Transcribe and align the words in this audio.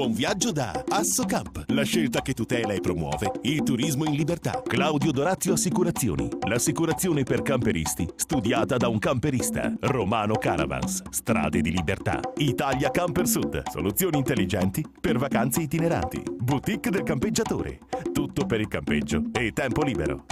Buon 0.00 0.14
viaggio 0.14 0.50
da 0.50 0.82
Assocamp, 0.88 1.64
la 1.66 1.82
scelta 1.82 2.22
che 2.22 2.32
tutela 2.32 2.72
e 2.72 2.80
promuove 2.80 3.32
il 3.42 3.62
turismo 3.62 4.06
in 4.06 4.14
libertà. 4.14 4.62
Claudio 4.66 5.12
Dorazio 5.12 5.52
Assicurazioni, 5.52 6.26
l'assicurazione 6.48 7.22
per 7.22 7.42
camperisti, 7.42 8.08
studiata 8.16 8.78
da 8.78 8.88
un 8.88 8.98
camperista. 8.98 9.70
Romano 9.78 10.36
Caravans, 10.36 11.02
strade 11.10 11.60
di 11.60 11.70
libertà. 11.70 12.18
Italia 12.36 12.90
Camper 12.90 13.26
Sud, 13.26 13.62
soluzioni 13.70 14.16
intelligenti 14.16 14.82
per 14.98 15.18
vacanze 15.18 15.60
itineranti. 15.60 16.22
Boutique 16.34 16.90
del 16.90 17.02
campeggiatore, 17.02 17.80
tutto 18.10 18.46
per 18.46 18.60
il 18.60 18.68
campeggio 18.68 19.24
e 19.32 19.52
tempo 19.52 19.82
libero. 19.82 20.24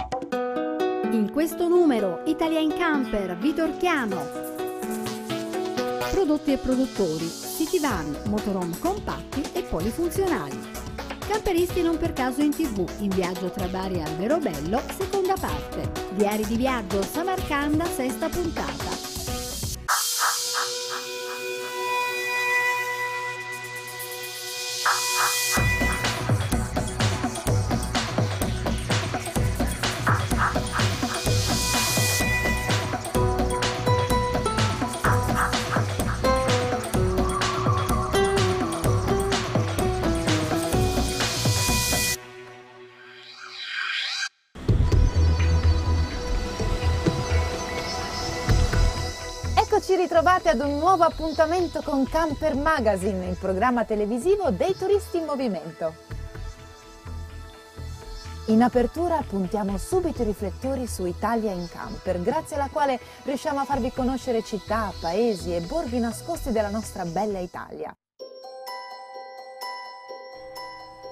In 1.11 1.29
questo 1.31 1.67
numero, 1.67 2.23
Italia 2.25 2.59
in 2.59 2.73
Camper, 2.75 3.37
Vitorchiano. 3.37 4.47
Prodotti 6.11 6.53
e 6.53 6.57
produttori, 6.57 7.48
van, 7.77 8.17
motorhome 8.25 8.79
compatti 8.79 9.43
e 9.53 9.61
polifunzionali. 9.61 10.57
Camperisti 11.27 11.83
non 11.83 11.97
per 11.97 12.13
caso 12.13 12.41
in 12.41 12.49
tv, 12.49 12.89
in 13.01 13.09
viaggio 13.09 13.51
tra 13.51 13.67
Bari 13.67 13.95
e 13.95 14.01
Alberobello, 14.01 14.81
seconda 14.97 15.35
parte. 15.39 15.91
Diari 16.15 16.45
di 16.47 16.55
viaggio 16.55 17.03
Samarcanda, 17.03 17.85
sesta 17.85 18.27
puntata. 18.29 18.98
Eccoci 49.99 50.13
ritrovati 50.15 50.47
ad 50.47 50.61
un 50.61 50.77
nuovo 50.77 51.03
appuntamento 51.03 51.81
con 51.83 52.05
Camper 52.05 52.55
Magazine, 52.55 53.27
il 53.27 53.35
programma 53.35 53.83
televisivo 53.83 54.49
dei 54.49 54.73
turisti 54.73 55.17
in 55.17 55.25
movimento. 55.25 55.93
In 58.45 58.61
apertura 58.61 59.21
puntiamo 59.27 59.77
subito 59.77 60.21
i 60.21 60.25
riflettori 60.25 60.87
su 60.87 61.05
Italia 61.05 61.51
in 61.51 61.67
Camper, 61.69 62.21
grazie 62.21 62.55
alla 62.55 62.69
quale 62.71 62.97
riusciamo 63.23 63.59
a 63.59 63.65
farvi 63.65 63.91
conoscere 63.91 64.41
città, 64.41 64.93
paesi 65.01 65.53
e 65.53 65.59
borghi 65.59 65.99
nascosti 65.99 66.53
della 66.53 66.69
nostra 66.69 67.03
bella 67.03 67.39
Italia. 67.39 67.93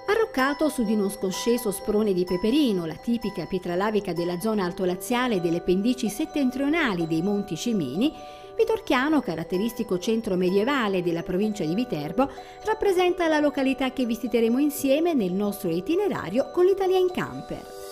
Arroccato 0.10 0.70
su 0.70 0.84
di 0.84 0.94
uno 0.94 1.10
scosceso 1.10 1.72
sprone 1.72 2.14
di 2.14 2.24
peperino, 2.24 2.86
la 2.86 2.96
tipica 2.96 3.46
pietra 3.46 3.76
lavica 3.76 4.14
della 4.14 4.40
zona 4.40 4.64
altolaziale 4.64 5.36
e 5.36 5.42
delle 5.42 5.60
pendici 5.60 6.08
settentrionali 6.08 7.06
dei 7.08 7.22
Monti 7.22 7.58
Cimini, 7.58 8.14
Vitorchiano, 8.58 9.22
caratteristico 9.22 10.00
centro 10.00 10.36
medievale 10.36 11.04
della 11.04 11.22
provincia 11.22 11.64
di 11.64 11.76
Viterbo, 11.76 12.28
rappresenta 12.66 13.28
la 13.28 13.40
località 13.40 13.92
che 13.92 14.04
visiteremo 14.04 14.58
insieme 14.58 15.14
nel 15.14 15.32
nostro 15.32 15.70
itinerario 15.70 16.50
con 16.52 16.66
l'Italia 16.66 16.98
in 16.98 17.12
camper. 17.12 17.87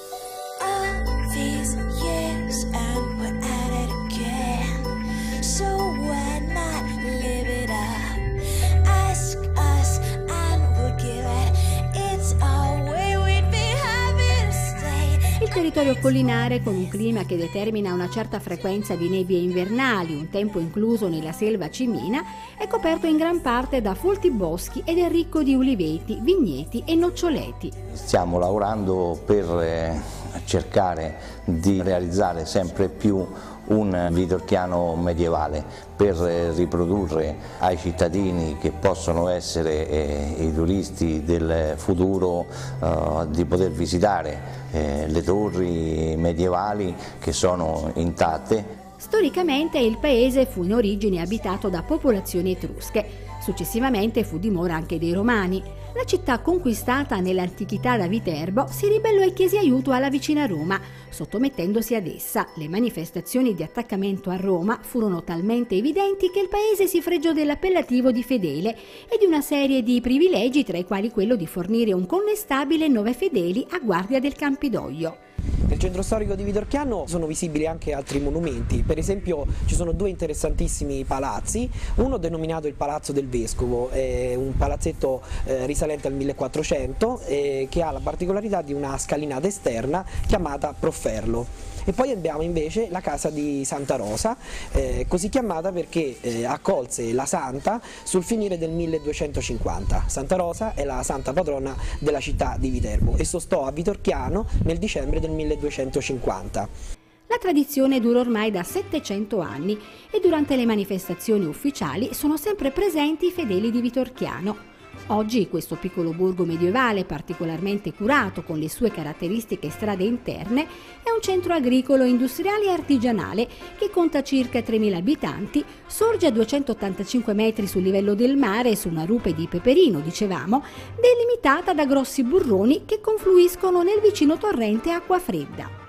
Territorio 15.76 16.02
collinare, 16.02 16.64
con 16.64 16.73
un 16.73 16.88
clima 16.88 17.26
che 17.26 17.36
determina 17.36 17.92
una 17.92 18.09
certa 18.09 18.40
frequenza 18.40 18.96
di 18.96 19.09
nebbie 19.09 19.40
invernali, 19.40 20.16
un 20.16 20.30
tempo 20.30 20.59
incluso 20.59 21.09
nella 21.09 21.34
selva 21.34 21.69
cimina, 21.69 22.24
è 22.58 22.66
coperto 22.66 23.08
in 23.08 23.18
gran 23.18 23.41
parte 23.41 23.81
da 23.81 23.94
folti 23.94 24.31
boschi 24.31 24.81
ed 24.86 25.00
è 25.00 25.09
ricco 25.09 25.44
di 25.44 25.53
uliveti, 25.53 26.18
vigneti 26.22 26.81
e 26.86 26.96
noccioleti. 26.96 27.74
Stiamo 27.91 28.40
lavorando 28.40 29.19
per 29.25 29.44
eh, 29.59 30.02
cercare 30.46 31.18
di 31.44 31.81
realizzare 31.81 32.46
sempre 32.46 32.88
più 32.88 33.28
un 33.68 34.09
vitorchiano 34.12 34.96
medievale 34.96 35.64
per 35.96 36.16
eh, 36.24 36.52
riprodurre 36.52 37.36
ai 37.59 37.78
cittadini 37.78 38.58
che 38.59 38.72
possono 38.72 39.28
essere 39.30 39.88
eh, 39.88 40.36
i 40.40 40.53
turisti 40.53 41.24
del 41.24 41.74
futuro 41.78 42.46
eh, 42.81 43.28
di 43.30 43.46
poter 43.46 43.72
visitare 43.72 44.64
le 44.75 45.24
torri 45.24 46.16
medievali 46.18 46.94
che 47.18 47.31
sono 47.31 47.92
intatte 47.94 48.84
Storicamente 48.98 49.78
il 49.78 49.98
paese 49.98 50.46
fu 50.46 50.64
in 50.64 50.74
origine 50.74 51.22
abitato 51.22 51.70
da 51.70 51.84
popolazioni 51.84 52.54
etrusche. 52.54 53.25
Successivamente 53.45 54.23
fu 54.23 54.39
dimora 54.39 54.73
anche 54.73 54.97
dei 54.97 55.13
Romani. 55.13 55.61
La 55.94 56.03
città 56.03 56.39
conquistata 56.39 57.19
nell'antichità 57.19 57.95
da 57.95 58.07
Viterbo 58.07 58.66
si 58.72 58.88
ribellò 58.88 59.22
e 59.22 59.33
chiese 59.33 59.59
aiuto 59.59 59.91
alla 59.91 60.09
vicina 60.09 60.47
Roma, 60.47 60.81
sottomettendosi 61.11 61.94
ad 61.94 62.07
essa. 62.07 62.47
Le 62.56 62.67
manifestazioni 62.67 63.53
di 63.53 63.61
attaccamento 63.61 64.31
a 64.31 64.35
Roma 64.35 64.79
furono 64.81 65.23
talmente 65.23 65.75
evidenti 65.75 66.31
che 66.31 66.39
il 66.39 66.50
paese 66.50 66.88
si 66.88 67.03
fregiò 67.03 67.33
dell'appellativo 67.33 68.11
di 68.11 68.23
fedele 68.23 68.75
e 69.07 69.19
di 69.19 69.25
una 69.25 69.41
serie 69.41 69.83
di 69.83 70.01
privilegi, 70.01 70.63
tra 70.63 70.79
i 70.79 70.83
quali 70.83 71.12
quello 71.12 71.35
di 71.35 71.45
fornire 71.45 71.94
un 71.94 72.07
connestabile 72.07 72.85
e 72.85 72.89
nove 72.89 73.13
fedeli 73.13 73.63
a 73.69 73.77
guardia 73.77 74.19
del 74.19 74.33
Campidoglio. 74.33 75.34
Nel 75.68 75.80
centro 75.80 76.03
storico 76.03 76.36
di 76.36 76.44
Vitorchiano 76.44 77.06
sono 77.08 77.26
visibili 77.26 77.66
anche 77.66 77.92
altri 77.92 78.20
monumenti, 78.20 78.84
per 78.84 79.00
esempio 79.00 79.48
ci 79.66 79.74
sono 79.74 79.94
due 79.94 80.09
interessantissimi 80.09 81.03
palazzi, 81.06 81.68
uno 81.96 82.18
denominato 82.18 82.68
il 82.68 82.76
Palazzo 82.76 83.12
del 83.12 83.28
Vescovo, 83.28 83.90
è 83.90 84.36
un 84.36 84.56
palazzetto 84.56 85.24
eh, 85.46 85.66
risalente 85.66 86.08
al 86.08 86.14
1400 86.14 87.22
eh, 87.25 87.68
che 87.68 87.81
ha 87.81 87.90
la 87.90 88.00
particolarità 88.00 88.62
di 88.62 88.74
una 88.74 88.96
scalinata 89.00 89.48
esterna 89.48 90.06
chiamata 90.28 90.72
Profferlo. 90.80 91.75
E 91.85 91.94
poi 91.94 92.12
abbiamo 92.12 92.41
invece 92.41 92.88
la 92.90 93.00
casa 93.00 93.29
di 93.29 93.63
Santa 93.63 93.96
Rosa, 93.96 94.35
eh, 94.72 95.06
così 95.07 95.29
chiamata 95.29 95.72
perché 95.72 96.18
eh, 96.19 96.44
accolse 96.46 97.13
la 97.13 97.25
santa 97.25 97.79
sul 98.03 98.23
finire 98.23 98.57
del 98.57 98.72
1250. 98.72 100.06
Santa 100.07 100.35
Rosa 100.35 100.74
è 100.74 100.84
la 100.84 101.03
santa 101.03 101.31
patrona 101.31 101.75
della 102.00 102.19
città 102.19 102.57
di 102.59 102.69
Viterbo 102.69 103.16
e 103.18 103.24
sostò 103.24 103.66
a 103.66 103.72
Vitorchiano 103.72 104.47
nel 104.63 104.79
dicembre 104.79 105.19
del 105.19 105.29
1250. 105.29 107.03
La 107.28 107.38
tradizione 107.40 108.00
dura 108.00 108.19
ormai 108.19 108.51
da 108.51 108.63
700 108.63 109.40
anni 109.40 109.78
e 110.12 110.19
durante 110.19 110.56
le 110.56 110.66
manifestazioni 110.66 111.45
ufficiali 111.45 112.13
sono 112.13 112.38
sempre 112.38 112.72
presenti 112.72 113.28
i 113.28 113.31
fedeli 113.31 113.72
di 113.72 113.81
Vitorchiano. 113.81 114.74
Oggi 115.10 115.48
questo 115.50 115.76
piccolo 115.76 116.14
borgo 116.14 116.46
medievale, 116.46 117.06
particolarmente 117.06 117.94
curato 117.94 118.42
con 118.42 118.58
le 118.58 118.68
sue 118.68 118.90
caratteristiche 118.90 119.70
strade 119.70 120.04
interne, 120.04 120.64
è 121.04 121.12
un 121.14 121.22
centro 121.22 121.54
agricolo, 121.54 122.06
industriale 122.06 122.66
e 122.66 122.70
artigianale 122.72 123.48
che 123.78 123.92
conta 123.92 124.24
circa 124.24 124.60
3.000 124.60 124.96
abitanti, 124.96 125.64
sorge 125.86 126.26
a 126.26 126.32
285 126.32 127.34
metri 127.34 127.68
sul 127.68 127.84
livello 127.84 128.16
del 128.16 128.36
mare 128.36 128.76
su 128.76 128.90
una 128.90 129.06
rupe 129.06 129.36
di 129.36 129.46
peperino, 129.48 130.00
dicevamo, 130.00 130.64
delimitata 131.00 131.74
da 131.74 131.86
grossi 131.86 132.24
burroni 132.24 132.86
che 132.86 133.00
confluiscono 133.00 133.84
nel 133.84 134.00
vicino 134.02 134.40
torrente 134.40 134.90
Acqua 134.90 135.20
Fredda. 135.20 135.84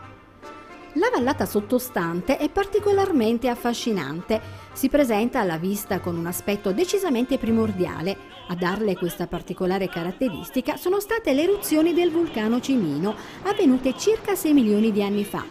La 0.96 1.10
vallata 1.12 1.44
sottostante 1.44 2.38
è 2.38 2.48
particolarmente 2.48 3.48
affascinante. 3.48 4.40
Si 4.72 4.88
presenta 4.88 5.40
alla 5.40 5.58
vista 5.58 6.00
con 6.00 6.16
un 6.16 6.24
aspetto 6.24 6.72
decisamente 6.72 7.36
primordiale. 7.36 8.16
A 8.48 8.54
darle 8.54 8.96
questa 8.96 9.26
particolare 9.26 9.90
caratteristica 9.90 10.78
sono 10.78 10.98
state 10.98 11.34
le 11.34 11.42
eruzioni 11.42 11.92
del 11.92 12.10
vulcano 12.10 12.60
Cimino, 12.60 13.14
avvenute 13.42 13.94
circa 13.98 14.34
6 14.34 14.54
milioni 14.54 14.90
di 14.90 15.02
anni 15.02 15.24
fa. 15.24 15.44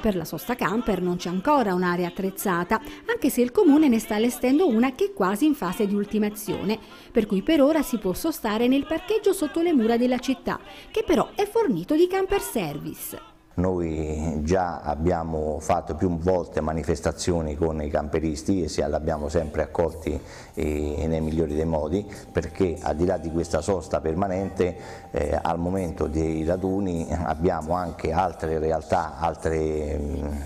Per 0.00 0.16
la 0.16 0.24
sosta 0.24 0.56
camper 0.56 1.00
non 1.00 1.14
c'è 1.14 1.28
ancora 1.28 1.74
un'area 1.74 2.08
attrezzata, 2.08 2.80
anche 3.06 3.30
se 3.30 3.40
il 3.40 3.52
comune 3.52 3.86
ne 3.86 4.00
sta 4.00 4.16
allestendo 4.16 4.66
una 4.66 4.96
che 4.96 5.06
è 5.06 5.12
quasi 5.12 5.44
in 5.44 5.54
fase 5.54 5.86
di 5.86 5.94
ultimazione, 5.94 6.76
per 7.12 7.26
cui 7.26 7.42
per 7.42 7.62
ora 7.62 7.82
si 7.82 7.98
può 7.98 8.14
sostare 8.14 8.66
nel 8.66 8.86
parcheggio 8.86 9.32
sotto 9.32 9.60
le 9.60 9.72
mura 9.72 9.96
della 9.96 10.18
città, 10.18 10.58
che 10.90 11.04
però 11.04 11.30
è 11.36 11.46
fornito 11.46 11.94
di 11.94 12.08
camper 12.08 12.40
service. 12.40 13.27
Noi 13.58 14.40
già 14.44 14.82
abbiamo 14.82 15.58
fatto 15.58 15.96
più 15.96 16.16
volte 16.16 16.60
manifestazioni 16.60 17.56
con 17.56 17.82
i 17.82 17.90
camperisti 17.90 18.62
e 18.62 18.68
li 18.68 18.94
abbiamo 18.94 19.28
sempre 19.28 19.62
accolti 19.62 20.18
nei 20.54 21.20
migliori 21.20 21.56
dei 21.56 21.64
modi 21.64 22.06
perché 22.30 22.78
al 22.80 22.94
di 22.94 23.04
là 23.04 23.18
di 23.18 23.32
questa 23.32 23.60
sosta 23.60 24.00
permanente 24.00 24.76
eh, 25.10 25.36
al 25.42 25.58
momento 25.58 26.06
dei 26.06 26.44
raduni 26.44 27.08
abbiamo 27.10 27.74
anche 27.74 28.12
altre 28.12 28.60
realtà, 28.60 29.18
altre 29.18 29.98
mh, 29.98 30.42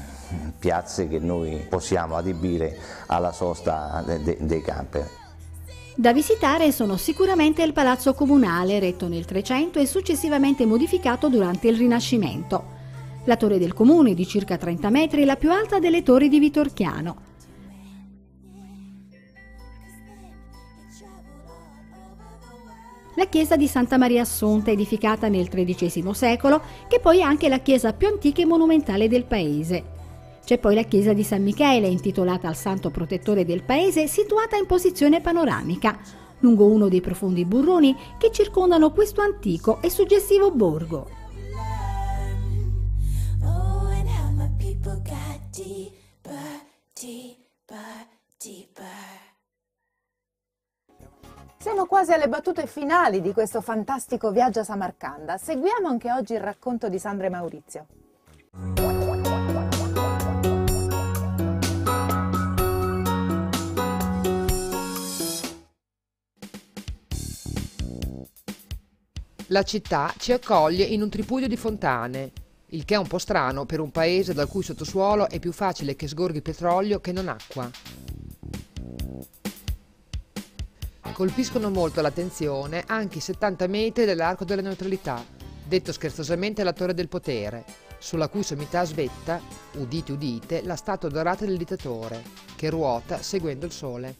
piazze 0.58 1.06
che 1.06 1.18
noi 1.18 1.66
possiamo 1.68 2.16
adibire 2.16 2.78
alla 3.08 3.32
sosta 3.32 4.02
de 4.06 4.22
de 4.22 4.38
dei 4.40 4.62
camper. 4.62 5.06
Da 5.94 6.14
visitare 6.14 6.72
sono 6.72 6.96
sicuramente 6.96 7.62
il 7.62 7.74
Palazzo 7.74 8.14
Comunale, 8.14 8.78
retto 8.78 9.06
nel 9.06 9.26
300 9.26 9.78
e 9.78 9.84
successivamente 9.84 10.64
modificato 10.64 11.28
durante 11.28 11.68
il 11.68 11.76
Rinascimento. 11.76 12.80
La 13.24 13.36
torre 13.36 13.58
del 13.58 13.72
comune, 13.72 14.14
di 14.14 14.26
circa 14.26 14.56
30 14.56 14.90
metri, 14.90 15.22
è 15.22 15.24
la 15.24 15.36
più 15.36 15.52
alta 15.52 15.78
delle 15.78 16.02
torri 16.02 16.28
di 16.28 16.40
Vitorchiano. 16.40 17.30
La 23.14 23.26
chiesa 23.26 23.56
di 23.56 23.68
Santa 23.68 23.96
Maria 23.96 24.22
Assunta, 24.22 24.72
edificata 24.72 25.28
nel 25.28 25.48
XIII 25.48 26.12
secolo, 26.12 26.62
che 26.88 26.98
poi 26.98 27.18
è 27.18 27.22
anche 27.22 27.48
la 27.48 27.60
chiesa 27.60 27.92
più 27.92 28.08
antica 28.08 28.42
e 28.42 28.46
monumentale 28.46 29.06
del 29.06 29.24
paese. 29.24 29.84
C'è 30.44 30.58
poi 30.58 30.74
la 30.74 30.82
chiesa 30.82 31.12
di 31.12 31.22
San 31.22 31.44
Michele, 31.44 31.86
intitolata 31.86 32.48
al 32.48 32.56
santo 32.56 32.90
protettore 32.90 33.44
del 33.44 33.62
paese, 33.62 34.08
situata 34.08 34.56
in 34.56 34.66
posizione 34.66 35.20
panoramica, 35.20 35.96
lungo 36.40 36.66
uno 36.66 36.88
dei 36.88 37.00
profondi 37.00 37.44
burroni 37.44 37.94
che 38.18 38.32
circondano 38.32 38.90
questo 38.90 39.20
antico 39.20 39.80
e 39.80 39.90
suggestivo 39.90 40.50
borgo. 40.50 41.21
Deeper, 47.02 48.06
deeper. 48.38 48.86
Siamo 51.58 51.86
quasi 51.86 52.12
alle 52.12 52.28
battute 52.28 52.68
finali 52.68 53.20
di 53.20 53.32
questo 53.32 53.60
fantastico 53.60 54.30
viaggio 54.30 54.60
a 54.60 54.64
Samarcanda. 54.64 55.36
Seguiamo 55.36 55.88
anche 55.88 56.12
oggi 56.12 56.34
il 56.34 56.40
racconto 56.40 56.88
di 56.88 57.00
Sandra 57.00 57.26
e 57.26 57.30
Maurizio. 57.30 57.86
La 69.48 69.64
città 69.64 70.14
ci 70.18 70.32
accoglie 70.32 70.84
in 70.84 71.02
un 71.02 71.10
tripudio 71.10 71.48
di 71.48 71.56
fontane, 71.56 72.32
il 72.72 72.84
che 72.84 72.94
è 72.94 72.98
un 72.98 73.06
po' 73.06 73.18
strano 73.18 73.66
per 73.66 73.80
un 73.80 73.90
paese 73.90 74.32
dal 74.32 74.48
cui 74.48 74.62
sottosuolo 74.62 75.28
è 75.28 75.38
più 75.38 75.52
facile 75.52 75.94
che 75.94 76.08
sgorghi 76.08 76.40
petrolio 76.40 77.00
che 77.00 77.12
non 77.12 77.28
acqua. 77.28 77.70
Colpiscono 81.12 81.70
molto 81.70 82.00
l'attenzione 82.00 82.84
anche 82.86 83.18
i 83.18 83.20
70 83.20 83.66
metri 83.66 84.06
dell'arco 84.06 84.44
della 84.44 84.62
neutralità, 84.62 85.22
detto 85.66 85.92
scherzosamente 85.92 86.64
la 86.64 86.72
torre 86.72 86.94
del 86.94 87.08
potere, 87.08 87.64
sulla 87.98 88.28
cui 88.28 88.42
sommità 88.42 88.84
svetta, 88.84 89.40
udite 89.74 90.12
udite, 90.12 90.62
la 90.64 90.74
statua 90.74 91.10
dorata 91.10 91.44
del 91.44 91.58
dittatore, 91.58 92.22
che 92.56 92.70
ruota 92.70 93.20
seguendo 93.20 93.66
il 93.66 93.72
sole. 93.72 94.16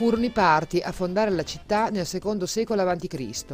Furono 0.00 0.24
i 0.24 0.30
Parti 0.30 0.78
a 0.78 0.92
fondare 0.92 1.30
la 1.30 1.42
città 1.42 1.90
nel 1.90 2.06
secondo 2.06 2.46
secolo 2.46 2.80
a.C. 2.80 3.44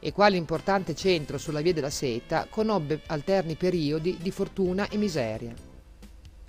e 0.00 0.12
quale 0.12 0.36
importante 0.36 0.94
centro 0.94 1.38
sulla 1.38 1.62
via 1.62 1.72
della 1.72 1.88
seta 1.88 2.46
conobbe 2.50 3.00
alterni 3.06 3.54
periodi 3.54 4.18
di 4.20 4.30
fortuna 4.30 4.86
e 4.90 4.98
miseria. 4.98 5.54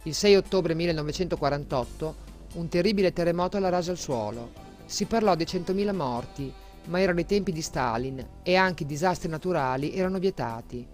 Il 0.03 0.13
6 0.13 0.35
ottobre 0.35 0.73
1948 0.73 2.15
un 2.55 2.67
terribile 2.67 3.13
terremoto 3.13 3.57
la 3.59 3.69
rase 3.69 3.91
al 3.91 3.97
suolo. 3.97 4.51
Si 4.87 5.05
parlò 5.05 5.35
di 5.35 5.45
100.000 5.45 5.95
morti, 5.95 6.53
ma 6.87 6.99
erano 6.99 7.21
i 7.21 7.25
tempi 7.25 7.53
di 7.53 7.61
Stalin 7.61 8.27
e 8.43 8.55
anche 8.57 8.83
i 8.83 8.87
disastri 8.87 9.29
naturali 9.29 9.93
erano 9.93 10.19
vietati. 10.19 10.85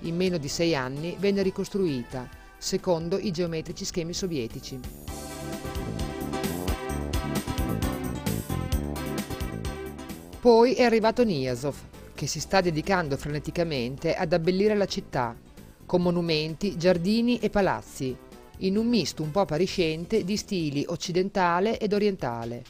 In 0.00 0.16
meno 0.16 0.38
di 0.38 0.48
sei 0.48 0.74
anni 0.74 1.14
venne 1.20 1.42
ricostruita, 1.42 2.28
secondo 2.58 3.16
i 3.16 3.30
geometrici 3.30 3.84
schemi 3.84 4.12
sovietici. 4.12 5.07
Poi 10.40 10.74
è 10.74 10.84
arrivato 10.84 11.24
Niasov, 11.24 11.74
che 12.14 12.28
si 12.28 12.38
sta 12.38 12.60
dedicando 12.60 13.16
freneticamente 13.16 14.14
ad 14.14 14.32
abbellire 14.32 14.76
la 14.76 14.86
città, 14.86 15.36
con 15.84 16.00
monumenti, 16.00 16.76
giardini 16.76 17.40
e 17.40 17.50
palazzi, 17.50 18.16
in 18.58 18.76
un 18.76 18.86
misto 18.86 19.24
un 19.24 19.32
po' 19.32 19.40
appariscente 19.40 20.22
di 20.22 20.36
stili 20.36 20.84
occidentale 20.86 21.76
ed 21.80 21.92
orientale. 21.92 22.62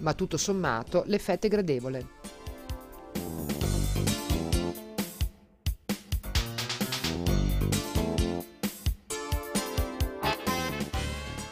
Ma 0.00 0.12
tutto 0.12 0.36
sommato 0.36 1.02
l'effetto 1.06 1.46
è 1.46 1.48
gradevole. 1.48 2.06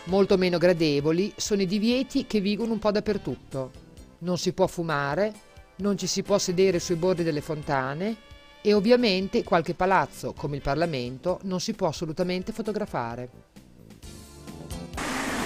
Molto 0.05 0.37
meno 0.37 0.59
gradevoli 0.59 1.33
sono 1.37 1.63
i 1.63 1.67
divieti 1.67 2.27
che 2.27 2.41
vigono 2.41 2.73
un 2.73 2.79
po' 2.79 2.91
dappertutto. 2.91 3.87
Non 4.21 4.39
si 4.39 4.53
può 4.53 4.67
fumare, 4.67 5.33
non 5.77 5.97
ci 5.97 6.07
si 6.07 6.23
può 6.23 6.39
sedere 6.39 6.81
sui 6.81 6.97
bordi 6.97 7.23
delle 7.23 7.41
fontane 7.41 8.17
e 8.61 8.73
ovviamente 8.73 9.45
qualche 9.45 9.75
palazzo, 9.75 10.33
come 10.33 10.57
il 10.57 10.63
Parlamento, 10.63 11.39
non 11.45 11.61
si 11.61 11.75
può 11.75 11.87
assolutamente 11.87 12.53
fotografare. 12.53 13.29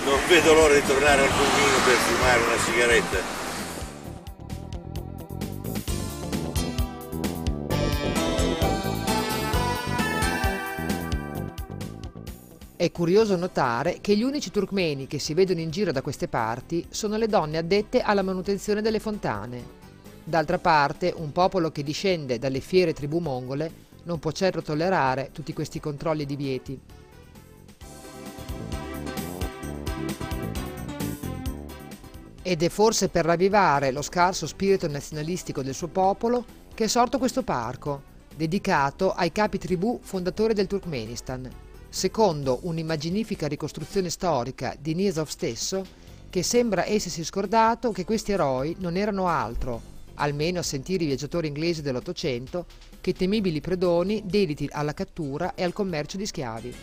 Non 0.04 0.18
vedo 0.28 0.54
l'ora 0.54 0.74
di 0.74 0.86
tornare 0.86 1.22
al 1.22 1.28
pulmino 1.28 1.84
per 1.84 1.96
fumare 1.96 2.42
una 2.42 2.58
sigaretta. 2.58 3.41
È 12.82 12.90
curioso 12.90 13.36
notare 13.36 13.98
che 14.00 14.16
gli 14.16 14.24
unici 14.24 14.50
turkmeni 14.50 15.06
che 15.06 15.20
si 15.20 15.34
vedono 15.34 15.60
in 15.60 15.70
giro 15.70 15.92
da 15.92 16.02
queste 16.02 16.26
parti 16.26 16.84
sono 16.90 17.16
le 17.16 17.28
donne 17.28 17.58
addette 17.58 18.00
alla 18.00 18.22
manutenzione 18.22 18.82
delle 18.82 18.98
fontane. 18.98 19.62
D'altra 20.24 20.58
parte, 20.58 21.14
un 21.16 21.30
popolo 21.30 21.70
che 21.70 21.84
discende 21.84 22.40
dalle 22.40 22.58
fiere 22.58 22.92
tribù 22.92 23.20
mongole 23.20 23.70
non 24.02 24.18
può 24.18 24.32
certo 24.32 24.62
tollerare 24.62 25.30
tutti 25.30 25.52
questi 25.52 25.78
controlli 25.78 26.22
e 26.22 26.26
divieti. 26.26 26.80
Ed 32.42 32.62
è 32.64 32.68
forse 32.68 33.08
per 33.10 33.26
ravvivare 33.26 33.92
lo 33.92 34.02
scarso 34.02 34.48
spirito 34.48 34.88
nazionalistico 34.88 35.62
del 35.62 35.74
suo 35.74 35.86
popolo 35.86 36.44
che 36.74 36.82
è 36.82 36.88
sorto 36.88 37.18
questo 37.18 37.44
parco, 37.44 38.02
dedicato 38.34 39.12
ai 39.12 39.30
capi 39.30 39.58
tribù 39.58 40.00
fondatori 40.02 40.52
del 40.52 40.66
Turkmenistan, 40.66 41.70
secondo 41.92 42.60
un'immaginifica 42.62 43.46
ricostruzione 43.46 44.08
storica 44.08 44.74
di 44.80 44.94
Nizov 44.94 45.28
stesso, 45.28 45.84
che 46.30 46.42
sembra 46.42 46.88
essersi 46.88 47.22
scordato 47.22 47.92
che 47.92 48.06
questi 48.06 48.32
eroi 48.32 48.74
non 48.78 48.96
erano 48.96 49.28
altro, 49.28 49.82
almeno 50.14 50.60
a 50.60 50.62
sentire 50.62 51.04
i 51.04 51.08
viaggiatori 51.08 51.48
inglesi 51.48 51.82
dell'Ottocento, 51.82 52.64
che 53.02 53.12
temibili 53.12 53.60
predoni 53.60 54.22
dediti 54.24 54.66
alla 54.72 54.94
cattura 54.94 55.54
e 55.54 55.64
al 55.64 55.74
commercio 55.74 56.16
di 56.16 56.24
schiavi. 56.24 56.74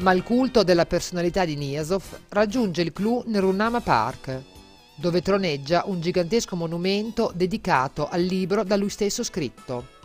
Ma 0.00 0.12
il 0.12 0.22
culto 0.22 0.62
della 0.62 0.86
personalità 0.86 1.44
di 1.44 1.56
Niasov 1.56 2.02
raggiunge 2.30 2.80
il 2.80 2.92
clou 2.92 3.22
nel 3.26 3.42
Runama 3.42 3.82
Park, 3.82 4.42
dove 4.94 5.20
troneggia 5.20 5.82
un 5.84 6.00
gigantesco 6.00 6.56
monumento 6.56 7.30
dedicato 7.34 8.08
al 8.08 8.22
libro 8.22 8.64
da 8.64 8.76
lui 8.76 8.88
stesso 8.88 9.22
scritto. 9.22 9.98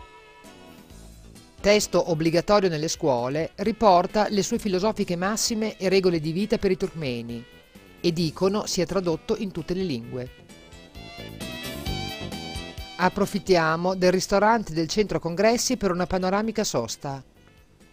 Testo 1.62 2.12
obbligatorio 2.12 2.68
nelle 2.68 2.90
scuole, 2.90 3.52
riporta 3.56 4.28
le 4.28 4.44
sue 4.44 4.60
filosofiche 4.60 5.16
massime 5.16 5.78
e 5.78 5.88
regole 5.88 6.20
di 6.20 6.34
vita 6.34 6.58
per 6.58 6.72
i 6.72 6.78
turkmeni 6.78 7.44
e 8.02 8.12
dicono 8.12 8.66
sia 8.66 8.86
tradotto 8.86 9.38
in 9.38 9.52
tutte 9.52 9.74
le 9.74 9.84
lingue. 9.84 10.30
Approfittiamo 12.98 13.96
del 13.96 14.12
ristorante 14.12 14.74
del 14.74 14.90
centro 14.90 15.20
congressi 15.20 15.78
per 15.78 15.92
una 15.92 16.06
panoramica 16.06 16.66
sosta. 16.66 17.24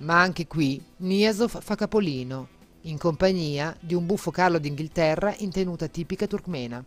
Ma 0.02 0.20
anche 0.20 0.48
qui 0.48 0.82
Niasov 0.96 1.60
fa 1.60 1.76
capolino, 1.76 2.48
in 2.82 2.98
compagnia 2.98 3.76
di 3.78 3.94
un 3.94 4.04
buffo 4.04 4.32
Carlo 4.32 4.58
d'Inghilterra 4.58 5.32
in 5.38 5.52
tenuta 5.52 5.86
tipica 5.86 6.26
turkmena. 6.26 6.84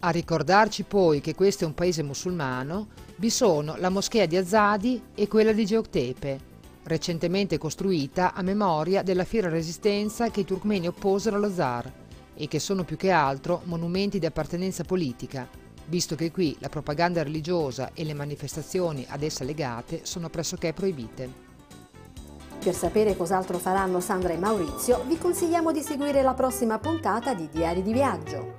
A 0.00 0.10
ricordarci 0.10 0.84
poi 0.84 1.20
che 1.20 1.34
questo 1.34 1.64
è 1.64 1.66
un 1.66 1.74
paese 1.74 2.04
musulmano, 2.04 2.90
vi 3.16 3.30
sono 3.30 3.74
la 3.76 3.88
moschea 3.88 4.26
di 4.26 4.36
Azadi 4.36 5.02
e 5.16 5.26
quella 5.26 5.50
di 5.50 5.66
Geoktepe, 5.66 6.40
recentemente 6.84 7.58
costruita 7.58 8.32
a 8.34 8.42
memoria 8.42 9.02
della 9.02 9.24
fiera 9.24 9.48
resistenza 9.48 10.30
che 10.30 10.40
i 10.40 10.44
turkmeni 10.44 10.86
opposero 10.86 11.34
allo 11.34 11.52
zar 11.52 12.06
e 12.40 12.46
che 12.46 12.60
sono 12.60 12.84
più 12.84 12.96
che 12.96 13.10
altro 13.10 13.62
monumenti 13.64 14.20
di 14.20 14.26
appartenenza 14.26 14.84
politica, 14.84 15.48
visto 15.86 16.14
che 16.14 16.30
qui 16.30 16.56
la 16.60 16.68
propaganda 16.68 17.24
religiosa 17.24 17.90
e 17.94 18.04
le 18.04 18.14
manifestazioni 18.14 19.04
ad 19.08 19.22
essa 19.22 19.42
legate 19.42 20.04
sono 20.04 20.30
pressoché 20.30 20.72
proibite. 20.72 21.46
Per 22.62 22.74
sapere 22.74 23.16
cos'altro 23.16 23.58
faranno 23.58 24.00
Sandra 24.00 24.32
e 24.32 24.38
Maurizio, 24.38 25.02
vi 25.06 25.18
consigliamo 25.18 25.72
di 25.72 25.80
seguire 25.80 26.22
la 26.22 26.34
prossima 26.34 26.78
puntata 26.78 27.34
di 27.34 27.48
Diari 27.50 27.82
di 27.82 27.92
Viaggio. 27.92 28.56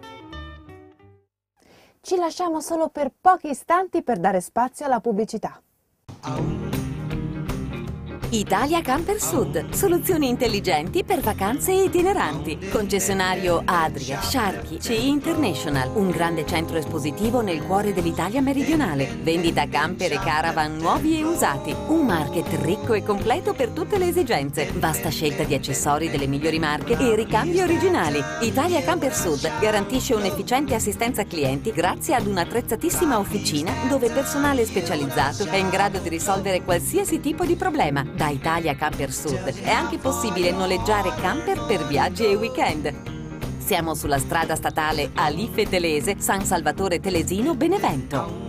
Ci 2.01 2.15
lasciamo 2.17 2.59
solo 2.59 2.89
per 2.89 3.11
pochi 3.19 3.49
istanti 3.49 4.03
per 4.03 4.19
dare 4.19 4.41
spazio 4.41 4.85
alla 4.85 4.99
pubblicità. 4.99 5.61
Italia 8.31 8.79
Camper 8.83 9.19
Sud, 9.19 9.71
soluzioni 9.71 10.29
intelligenti 10.29 11.03
per 11.03 11.19
vacanze 11.19 11.71
itineranti. 11.71 12.59
Concessionario 12.69 13.63
Adria, 13.65 14.21
Sharky, 14.21 14.77
CI 14.77 15.07
International, 15.07 15.89
un 15.95 16.11
grande 16.11 16.45
centro 16.45 16.77
espositivo 16.77 17.41
nel 17.41 17.63
cuore 17.63 17.91
dell'Italia 17.91 18.39
meridionale. 18.39 19.17
Vendita 19.23 19.67
camper 19.67 20.11
e 20.11 20.19
caravan 20.19 20.77
nuovi 20.77 21.17
e 21.17 21.23
usati. 21.23 21.75
Un 21.87 22.05
market 22.05 22.45
ricco 22.61 22.93
e 22.93 23.01
completo 23.01 23.55
per 23.55 23.69
tutte 23.69 23.97
le 23.97 24.09
esigenze. 24.09 24.71
Vasta 24.75 25.09
scelta 25.09 25.43
di 25.43 25.55
accessori 25.55 26.11
delle 26.11 26.27
migliori 26.27 26.59
marche 26.59 26.99
e 26.99 27.15
ricambi 27.15 27.59
originali. 27.61 28.21
Italia 28.41 28.83
Camper 28.83 29.15
Sud 29.15 29.59
garantisce 29.59 30.13
un'efficiente 30.13 30.75
assistenza 30.75 31.23
clienti 31.23 31.71
grazie 31.71 32.13
ad 32.13 32.27
un'attrezzatissima 32.27 33.17
officina 33.17 33.73
dove 33.89 34.11
personale 34.11 34.65
specializzato 34.65 35.45
è 35.45 35.55
in 35.55 35.69
grado 35.69 35.97
di 35.97 36.09
risolvere 36.09 36.61
qualsiasi 36.61 37.19
tipo 37.19 37.43
di 37.43 37.55
problema 37.55 38.17
da 38.19 38.27
Italia 38.27 38.75
Camper 38.75 39.13
Sud 39.13 39.61
è 39.61 39.69
anche 39.69 39.97
possibile 39.97 40.51
noleggiare 40.51 41.13
camper 41.21 41.65
per 41.65 41.87
viaggi 41.87 42.25
e 42.25 42.35
weekend. 42.35 42.93
Siamo 43.59 43.95
sulla 43.95 44.19
strada 44.19 44.55
statale 44.55 45.11
Alife 45.13 45.69
Telese, 45.69 46.19
San 46.19 46.43
Salvatore 46.43 46.99
Telesino, 46.99 47.55
Benevento. 47.55 48.48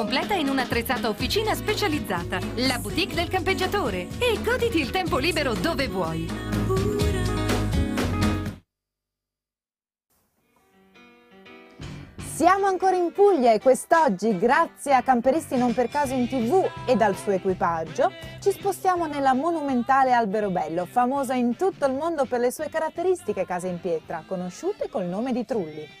completa 0.01 0.33
in 0.33 0.49
un'attrezzata 0.49 1.09
officina 1.09 1.53
specializzata. 1.53 2.39
La 2.55 2.79
boutique 2.79 3.13
del 3.13 3.27
campeggiatore. 3.27 4.07
E 4.17 4.41
goditi 4.43 4.79
il 4.79 4.89
tempo 4.89 5.19
libero 5.19 5.53
dove 5.53 5.87
vuoi. 5.87 6.27
Siamo 12.17 12.65
ancora 12.65 12.95
in 12.95 13.11
Puglia 13.11 13.53
e 13.53 13.59
quest'oggi, 13.59 14.35
grazie 14.39 14.95
a 14.95 15.03
Camperisti 15.03 15.55
non 15.55 15.75
per 15.75 15.87
caso 15.87 16.15
in 16.15 16.27
tv 16.27 16.67
e 16.87 16.95
dal 16.95 17.15
suo 17.15 17.33
equipaggio, 17.33 18.11
ci 18.39 18.49
spostiamo 18.49 19.05
nella 19.05 19.35
monumentale 19.35 20.13
Alberobello, 20.13 20.87
famosa 20.87 21.35
in 21.35 21.55
tutto 21.55 21.85
il 21.85 21.93
mondo 21.93 22.25
per 22.25 22.39
le 22.39 22.51
sue 22.51 22.69
caratteristiche 22.69 23.45
case 23.45 23.67
in 23.67 23.79
pietra, 23.79 24.23
conosciute 24.25 24.89
col 24.89 25.05
nome 25.05 25.31
di 25.31 25.45
Trulli. 25.45 26.00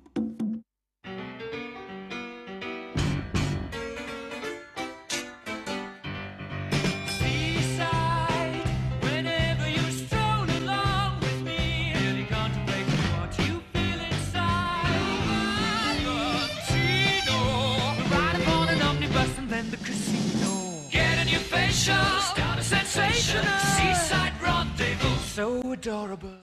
Adorable. 25.81 26.41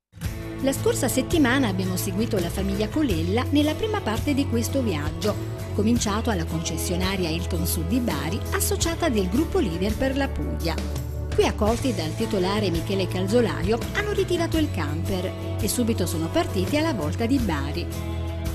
La 0.62 0.72
scorsa 0.72 1.06
settimana 1.06 1.68
abbiamo 1.68 1.96
seguito 1.96 2.38
la 2.40 2.50
famiglia 2.50 2.88
Colella 2.88 3.44
nella 3.50 3.74
prima 3.74 4.00
parte 4.00 4.34
di 4.34 4.48
questo 4.48 4.82
viaggio, 4.82 5.34
cominciato 5.74 6.30
alla 6.30 6.44
concessionaria 6.44 7.28
Hilton 7.28 7.64
Sud 7.64 7.86
di 7.86 8.00
Bari, 8.00 8.40
associata 8.52 9.08
del 9.08 9.28
gruppo 9.28 9.60
leader 9.60 9.94
per 9.94 10.16
la 10.16 10.26
Puglia. 10.28 10.74
Qui 11.32 11.46
accolti 11.46 11.94
dal 11.94 12.16
titolare 12.16 12.70
Michele 12.70 13.06
Calzolaio 13.06 13.78
hanno 13.94 14.10
ritirato 14.10 14.58
il 14.58 14.72
camper 14.72 15.30
e 15.60 15.68
subito 15.68 16.04
sono 16.04 16.26
partiti 16.26 16.76
alla 16.76 16.92
volta 16.92 17.24
di 17.26 17.38
Bari. 17.38 17.86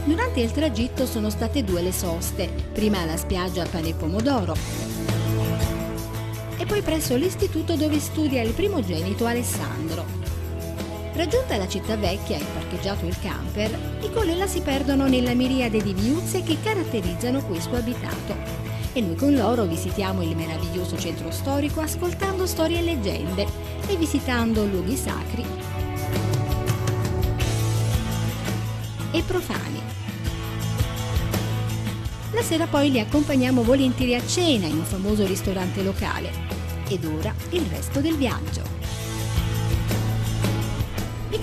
Durante 0.04 0.42
il 0.42 0.52
tragitto 0.52 1.06
sono 1.06 1.30
state 1.30 1.64
due 1.64 1.82
le 1.82 1.94
soste, 1.94 2.50
prima 2.74 3.00
alla 3.00 3.16
spiaggia 3.16 3.66
Pane 3.66 3.94
Pomodoro 3.94 4.92
e 6.58 6.66
poi 6.66 6.82
presso 6.82 7.16
l'istituto 7.16 7.76
dove 7.76 8.00
studia 8.00 8.42
il 8.42 8.52
primogenito 8.52 9.26
Alessandro. 9.26 10.23
Raggiunta 11.16 11.58
la 11.58 11.68
città 11.68 11.96
vecchia 11.96 12.38
e 12.38 12.44
parcheggiato 12.54 13.06
il 13.06 13.16
camper, 13.22 14.00
i 14.02 14.12
Colella 14.12 14.48
si 14.48 14.62
perdono 14.62 15.08
nella 15.08 15.36
miriade 15.36 15.82
di 15.82 15.94
viuzze 15.94 16.42
che 16.42 16.58
caratterizzano 16.62 17.46
questo 17.46 17.76
abitato. 17.76 18.36
E 18.94 19.02
noi 19.02 19.16
con 19.16 19.36
loro 19.36 19.66
visitiamo 19.66 20.24
il 20.24 20.36
meraviglioso 20.36 20.98
centro 20.98 21.30
storico 21.30 21.82
ascoltando 21.82 22.48
storie 22.48 22.80
e 22.80 22.84
leggende 22.84 23.46
e 23.88 23.96
visitando 23.96 24.66
luoghi 24.66 24.96
sacri 24.96 25.46
e 29.12 29.22
profani. 29.22 29.82
La 32.32 32.42
sera 32.42 32.66
poi 32.66 32.90
li 32.90 33.00
accompagniamo 33.00 33.62
volentieri 33.62 34.16
a 34.16 34.26
cena 34.26 34.66
in 34.66 34.78
un 34.78 34.84
famoso 34.84 35.26
ristorante 35.28 35.84
locale. 35.84 36.32
Ed 36.90 37.06
ora 37.06 37.34
il 37.52 37.66
resto 37.70 38.02
del 38.02 38.16
viaggio. 38.16 38.83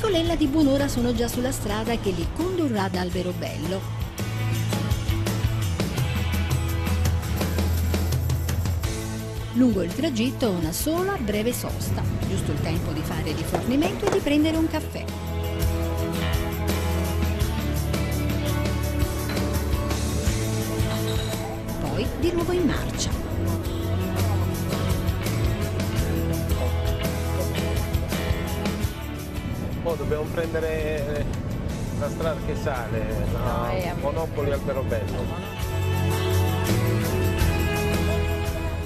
Nicolella 0.03 0.35
di 0.35 0.47
buon'ora 0.47 0.89
sono 0.89 1.15
già 1.15 1.29
sulla 1.29 1.53
strada 1.53 1.95
che 1.99 2.09
li 2.09 2.27
condurrà 2.35 2.85
ad 2.85 2.95
Alberobello. 2.95 3.81
Lungo 9.53 9.83
il 9.83 9.95
tragitto 9.95 10.49
una 10.49 10.73
sola 10.73 11.19
breve 11.19 11.53
sosta, 11.53 12.03
giusto 12.27 12.53
il 12.53 12.63
tempo 12.63 12.93
di 12.93 13.03
fare 13.03 13.33
rifornimento 13.33 14.07
e 14.07 14.11
di 14.11 14.19
prendere 14.21 14.57
un 14.57 14.69
caffè. 14.69 15.05
Poi 21.83 22.07
di 22.21 22.33
nuovo 22.33 22.53
in 22.53 22.65
marcia. 22.65 23.20
Dobbiamo 30.11 30.35
prendere 30.35 31.25
la 32.01 32.09
strada 32.09 32.41
che 32.45 32.57
sale, 32.61 33.27
la 33.33 33.95
Monopoli 34.01 34.51
Alberobello. 34.51 35.25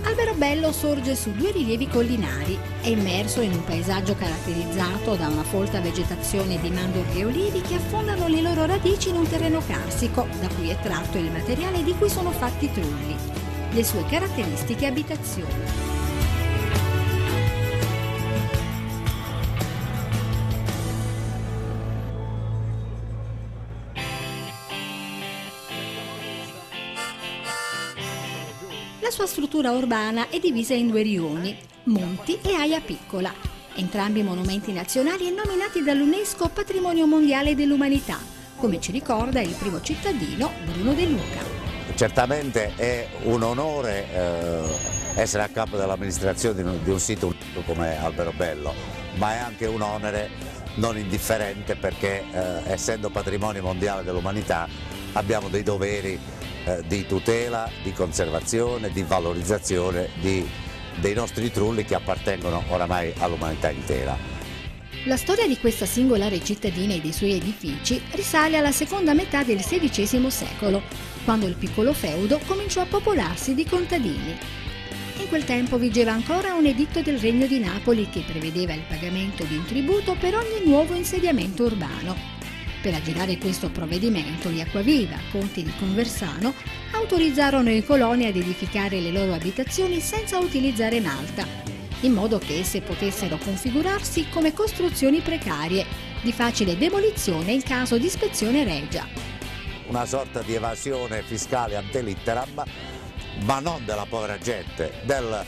Alberobello 0.02 0.70
sorge 0.70 1.14
su 1.14 1.32
due 1.32 1.50
rilievi 1.50 1.88
collinari, 1.88 2.58
è 2.82 2.88
immerso 2.88 3.40
in 3.40 3.52
un 3.52 3.64
paesaggio 3.64 4.14
caratterizzato 4.14 5.14
da 5.14 5.28
una 5.28 5.44
folta 5.44 5.80
vegetazione 5.80 6.60
di 6.60 6.68
mandorli 6.68 7.20
e 7.20 7.24
olivi 7.24 7.62
che 7.62 7.76
affondano 7.76 8.28
le 8.28 8.42
loro 8.42 8.66
radici 8.66 9.08
in 9.08 9.16
un 9.16 9.26
terreno 9.26 9.62
carsico, 9.66 10.26
da 10.40 10.48
cui 10.48 10.68
è 10.68 10.78
tratto 10.82 11.16
il 11.16 11.30
materiale 11.30 11.82
di 11.82 11.94
cui 11.96 12.10
sono 12.10 12.32
fatti 12.32 12.66
i 12.66 12.72
trulli, 12.72 13.16
le 13.70 13.84
sue 13.84 14.04
caratteristiche 14.10 14.86
abitazioni. 14.86 15.93
Struttura 29.26 29.70
urbana 29.70 30.28
è 30.28 30.38
divisa 30.38 30.74
in 30.74 30.88
due 30.90 31.02
rioni, 31.02 31.56
Monti 31.84 32.38
e 32.42 32.54
Aia 32.54 32.80
Piccola, 32.80 33.32
entrambi 33.74 34.22
monumenti 34.22 34.72
nazionali 34.72 35.28
e 35.28 35.30
nominati 35.30 35.82
dall'UNESCO 35.82 36.48
Patrimonio 36.48 37.06
Mondiale 37.06 37.54
dell'Umanità, 37.54 38.18
come 38.56 38.80
ci 38.80 38.92
ricorda 38.92 39.40
il 39.40 39.54
primo 39.58 39.80
cittadino 39.80 40.52
Bruno 40.64 40.94
De 40.94 41.06
Luca. 41.06 41.42
Certamente 41.94 42.74
è 42.76 43.08
un 43.24 43.42
onore 43.42 44.06
eh, 44.12 45.20
essere 45.20 45.42
a 45.42 45.48
capo 45.48 45.76
dell'amministrazione 45.76 46.62
di, 46.82 46.90
un- 46.90 47.00
sito 47.00 47.34
come 47.64 47.98
Alberobello, 47.98 48.74
ma 49.16 49.34
è 49.34 49.38
anche 49.38 49.66
un 49.66 49.80
onere 49.80 50.30
non 50.76 50.98
indifferente 50.98 51.76
perché 51.76 52.24
eh, 52.30 52.72
essendo 52.72 53.10
patrimonio 53.10 53.62
mondiale 53.62 54.02
dell'umanità 54.02 54.68
abbiamo 55.12 55.48
dei 55.48 55.62
doveri 55.62 56.18
di 56.86 57.06
tutela, 57.06 57.70
di 57.82 57.92
conservazione, 57.92 58.90
di 58.90 59.02
valorizzazione 59.02 60.08
di- 60.20 60.48
dei 60.96 61.14
nostri 61.14 61.50
trulli 61.50 61.84
che 61.84 61.94
appartengono 61.94 62.64
oramai 62.68 63.12
all'umanità 63.18 63.70
intera. 63.70 64.16
La 65.06 65.16
storia 65.18 65.46
di 65.46 65.58
questa 65.58 65.84
singolare 65.84 66.42
cittadina 66.42 66.94
e 66.94 67.00
dei 67.00 67.12
suoi 67.12 67.32
edifici 67.32 68.00
risale 68.12 68.56
alla 68.56 68.72
seconda 68.72 69.12
metà 69.12 69.42
del 69.42 69.58
XVI 69.58 70.30
secolo, 70.30 70.82
quando 71.24 71.46
il 71.46 71.56
piccolo 71.56 71.92
feudo 71.92 72.40
cominciò 72.46 72.80
a 72.80 72.86
popolarsi 72.86 73.54
di 73.54 73.66
contadini. 73.66 74.34
In 75.18 75.28
quel 75.28 75.44
tempo 75.44 75.78
vigeva 75.78 76.12
ancora 76.12 76.54
un 76.54 76.64
editto 76.64 77.02
del 77.02 77.18
Regno 77.18 77.46
di 77.46 77.58
Napoli 77.58 78.08
che 78.08 78.24
prevedeva 78.26 78.72
il 78.72 78.84
pagamento 78.88 79.44
di 79.44 79.56
un 79.56 79.64
tributo 79.66 80.16
per 80.18 80.36
ogni 80.36 80.64
nuovo 80.64 80.94
insediamento 80.94 81.64
urbano. 81.64 82.33
Per 82.84 82.92
aggirare 82.92 83.38
questo 83.38 83.70
provvedimento, 83.70 84.50
gli 84.50 84.60
Acquaviva, 84.60 85.16
conti 85.30 85.62
di 85.62 85.72
Conversano, 85.78 86.52
autorizzarono 86.92 87.70
i 87.70 87.82
coloni 87.82 88.26
ad 88.26 88.36
edificare 88.36 89.00
le 89.00 89.10
loro 89.10 89.32
abitazioni 89.32 90.00
senza 90.00 90.36
utilizzare 90.38 91.00
malta, 91.00 91.46
in 92.00 92.12
modo 92.12 92.36
che 92.36 92.58
esse 92.58 92.82
potessero 92.82 93.38
configurarsi 93.38 94.28
come 94.28 94.52
costruzioni 94.52 95.20
precarie, 95.20 95.86
di 96.20 96.30
facile 96.30 96.76
demolizione 96.76 97.52
in 97.52 97.62
caso 97.62 97.96
di 97.96 98.04
ispezione 98.04 98.64
regia. 98.64 99.08
una 99.86 100.04
sorta 100.04 100.42
di 100.42 100.52
evasione 100.52 101.22
fiscale 101.22 101.76
ante 101.76 102.02
litteram, 102.02 102.64
ma 103.44 103.60
non 103.60 103.82
della 103.86 104.04
povera 104.06 104.36
gente, 104.36 104.92
del, 105.04 105.42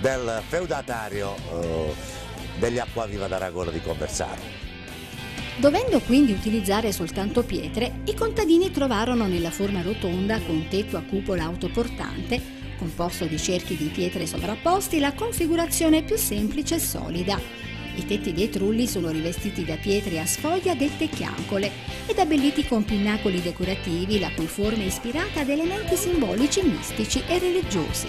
del 0.00 0.42
feudatario 0.48 1.36
eh, 1.36 1.94
degli 2.58 2.78
Acquaviva 2.78 3.28
d'Aragona 3.28 3.70
di 3.70 3.82
Conversano. 3.82 4.69
Dovendo 5.60 6.00
quindi 6.00 6.32
utilizzare 6.32 6.90
soltanto 6.90 7.42
pietre, 7.42 8.00
i 8.06 8.14
contadini 8.14 8.70
trovarono 8.70 9.26
nella 9.26 9.50
forma 9.50 9.82
rotonda 9.82 10.40
con 10.40 10.66
tetto 10.70 10.96
a 10.96 11.02
cupola 11.02 11.44
autoportante, 11.44 12.40
composto 12.78 13.26
di 13.26 13.36
cerchi 13.36 13.76
di 13.76 13.88
pietre 13.88 14.26
sovrapposti, 14.26 14.98
la 14.98 15.12
configurazione 15.12 16.02
più 16.02 16.16
semplice 16.16 16.76
e 16.76 16.78
solida. 16.78 17.38
I 17.94 18.06
tetti 18.06 18.32
dei 18.32 18.48
trulli 18.48 18.86
sono 18.86 19.10
rivestiti 19.10 19.62
da 19.62 19.76
pietre 19.76 20.18
a 20.18 20.24
sfoglia 20.24 20.74
dette 20.74 21.08
chiancole 21.10 21.70
ed 22.06 22.18
abbelliti 22.18 22.66
con 22.66 22.82
pinnacoli 22.82 23.42
decorativi 23.42 24.18
la 24.18 24.30
cui 24.34 24.46
forma 24.46 24.82
è 24.82 24.86
ispirata 24.86 25.40
ad 25.40 25.50
elementi 25.50 25.94
simbolici 25.94 26.62
mistici 26.62 27.22
e 27.28 27.38
religiosi. 27.38 28.08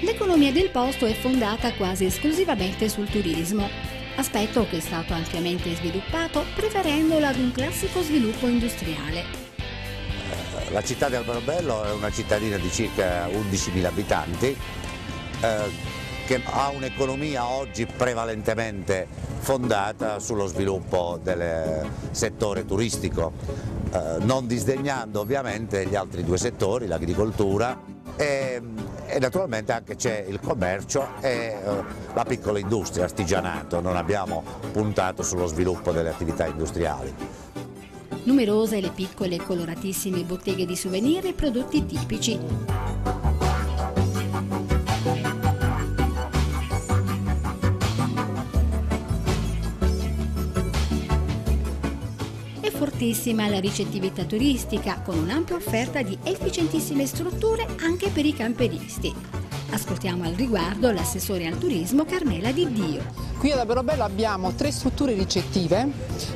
L'economia 0.00 0.52
del 0.52 0.68
posto 0.68 1.06
è 1.06 1.14
fondata 1.14 1.72
quasi 1.72 2.04
esclusivamente 2.04 2.90
sul 2.90 3.08
turismo, 3.08 3.95
aspetto 4.16 4.66
che 4.68 4.78
è 4.78 4.80
stato 4.80 5.12
ampiamente 5.12 5.74
sviluppato 5.74 6.44
preferendolo 6.54 7.26
ad 7.26 7.36
un 7.36 7.52
classico 7.52 8.02
sviluppo 8.02 8.46
industriale. 8.46 9.44
La 10.70 10.82
città 10.82 11.08
di 11.08 11.14
Alberobello 11.14 11.84
è 11.84 11.92
una 11.92 12.10
cittadina 12.10 12.56
di 12.56 12.70
circa 12.70 13.28
11.000 13.28 13.84
abitanti 13.84 14.56
eh, 15.40 15.94
che 16.26 16.40
ha 16.44 16.70
un'economia 16.70 17.46
oggi 17.46 17.86
prevalentemente 17.86 19.06
fondata 19.38 20.18
sullo 20.18 20.46
sviluppo 20.46 21.20
del 21.22 21.88
settore 22.10 22.64
turistico, 22.64 23.32
eh, 23.92 24.16
non 24.22 24.48
disdegnando 24.48 25.20
ovviamente 25.20 25.86
gli 25.86 25.94
altri 25.94 26.24
due 26.24 26.36
settori, 26.36 26.88
l'agricoltura 26.88 27.80
e, 28.16 28.60
e 29.06 29.18
naturalmente 29.18 29.72
anche 29.72 29.96
c'è 29.96 30.24
il 30.28 30.40
commercio 30.40 31.06
e 31.20 31.28
eh, 31.28 31.56
la 32.14 32.24
piccola 32.24 32.58
industria, 32.58 33.04
artigianato, 33.04 33.80
non 33.80 33.96
abbiamo 33.96 34.42
puntato 34.72 35.22
sullo 35.22 35.46
sviluppo 35.46 35.92
delle 35.92 36.10
attività 36.10 36.46
industriali. 36.46 37.14
Numerose 38.24 38.80
le 38.80 38.90
piccole 38.90 39.36
e 39.36 39.42
coloratissime 39.42 40.22
botteghe 40.22 40.66
di 40.66 40.74
souvenir 40.74 41.26
e 41.26 41.32
prodotti 41.32 41.86
tipici. 41.86 43.35
È 53.06 53.08
fortissima 53.10 53.48
la 53.48 53.60
ricettività 53.60 54.24
turistica 54.24 55.00
con 55.00 55.16
un'ampia 55.16 55.54
offerta 55.54 56.02
di 56.02 56.18
efficientissime 56.24 57.06
strutture 57.06 57.64
anche 57.78 58.08
per 58.08 58.26
i 58.26 58.34
camperisti. 58.34 59.14
Ascoltiamo 59.70 60.24
al 60.24 60.32
riguardo 60.32 60.90
l'assessore 60.90 61.46
al 61.46 61.56
turismo 61.56 62.04
Carmela 62.04 62.50
Di 62.50 62.66
Dio. 62.72 63.04
Qui 63.46 63.54
ad 63.54 63.60
Alberobello 63.60 64.02
abbiamo 64.02 64.54
tre 64.54 64.72
strutture 64.72 65.12
ricettive 65.12 65.88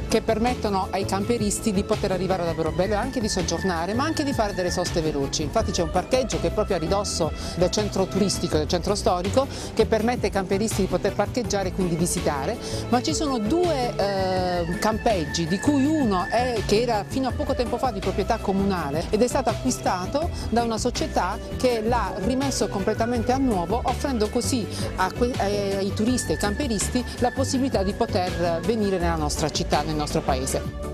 che 0.06 0.22
permettono 0.22 0.86
ai 0.90 1.04
camperisti 1.04 1.72
di 1.72 1.82
poter 1.82 2.12
arrivare 2.12 2.42
ad 2.42 2.48
Alberobello 2.48 2.94
e 2.94 2.96
anche 2.96 3.20
di 3.20 3.28
soggiornare, 3.28 3.94
ma 3.94 4.04
anche 4.04 4.22
di 4.22 4.32
fare 4.32 4.54
delle 4.54 4.70
soste 4.70 5.00
veloci. 5.00 5.42
Infatti 5.42 5.72
c'è 5.72 5.82
un 5.82 5.90
parcheggio 5.90 6.38
che 6.40 6.48
è 6.48 6.50
proprio 6.52 6.76
a 6.76 6.78
ridosso 6.78 7.32
del 7.56 7.70
centro 7.70 8.06
turistico, 8.06 8.56
del 8.58 8.68
centro 8.68 8.94
storico, 8.94 9.46
che 9.74 9.86
permette 9.86 10.26
ai 10.26 10.32
camperisti 10.32 10.82
di 10.82 10.86
poter 10.86 11.14
parcheggiare 11.14 11.68
e 11.68 11.72
quindi 11.72 11.96
visitare, 11.96 12.56
ma 12.90 13.02
ci 13.02 13.12
sono 13.12 13.38
due 13.38 13.92
eh, 13.96 14.78
campeggi, 14.78 15.48
di 15.48 15.58
cui 15.58 15.84
uno 15.84 16.26
è, 16.30 16.62
che 16.64 16.82
era 16.82 17.04
fino 17.08 17.26
a 17.26 17.32
poco 17.32 17.54
tempo 17.56 17.76
fa 17.76 17.90
di 17.90 17.98
proprietà 17.98 18.38
comunale 18.38 19.06
ed 19.10 19.20
è 19.20 19.26
stato 19.26 19.48
acquistato 19.48 20.30
da 20.50 20.62
una 20.62 20.78
società 20.78 21.38
che 21.56 21.82
l'ha 21.82 22.12
rimesso 22.18 22.68
completamente 22.68 23.32
a 23.32 23.38
nuovo, 23.38 23.80
offrendo 23.82 24.28
così 24.28 24.64
ai, 24.96 25.74
ai 25.74 25.92
turisti 25.92 26.30
e 26.30 26.34
ai 26.34 26.40
camperisti 26.40 26.99
la 27.18 27.30
possibilità 27.30 27.82
di 27.82 27.92
poter 27.92 28.60
venire 28.64 28.98
nella 28.98 29.16
nostra 29.16 29.50
città, 29.50 29.82
nel 29.82 29.96
nostro 29.96 30.20
paese. 30.20 30.88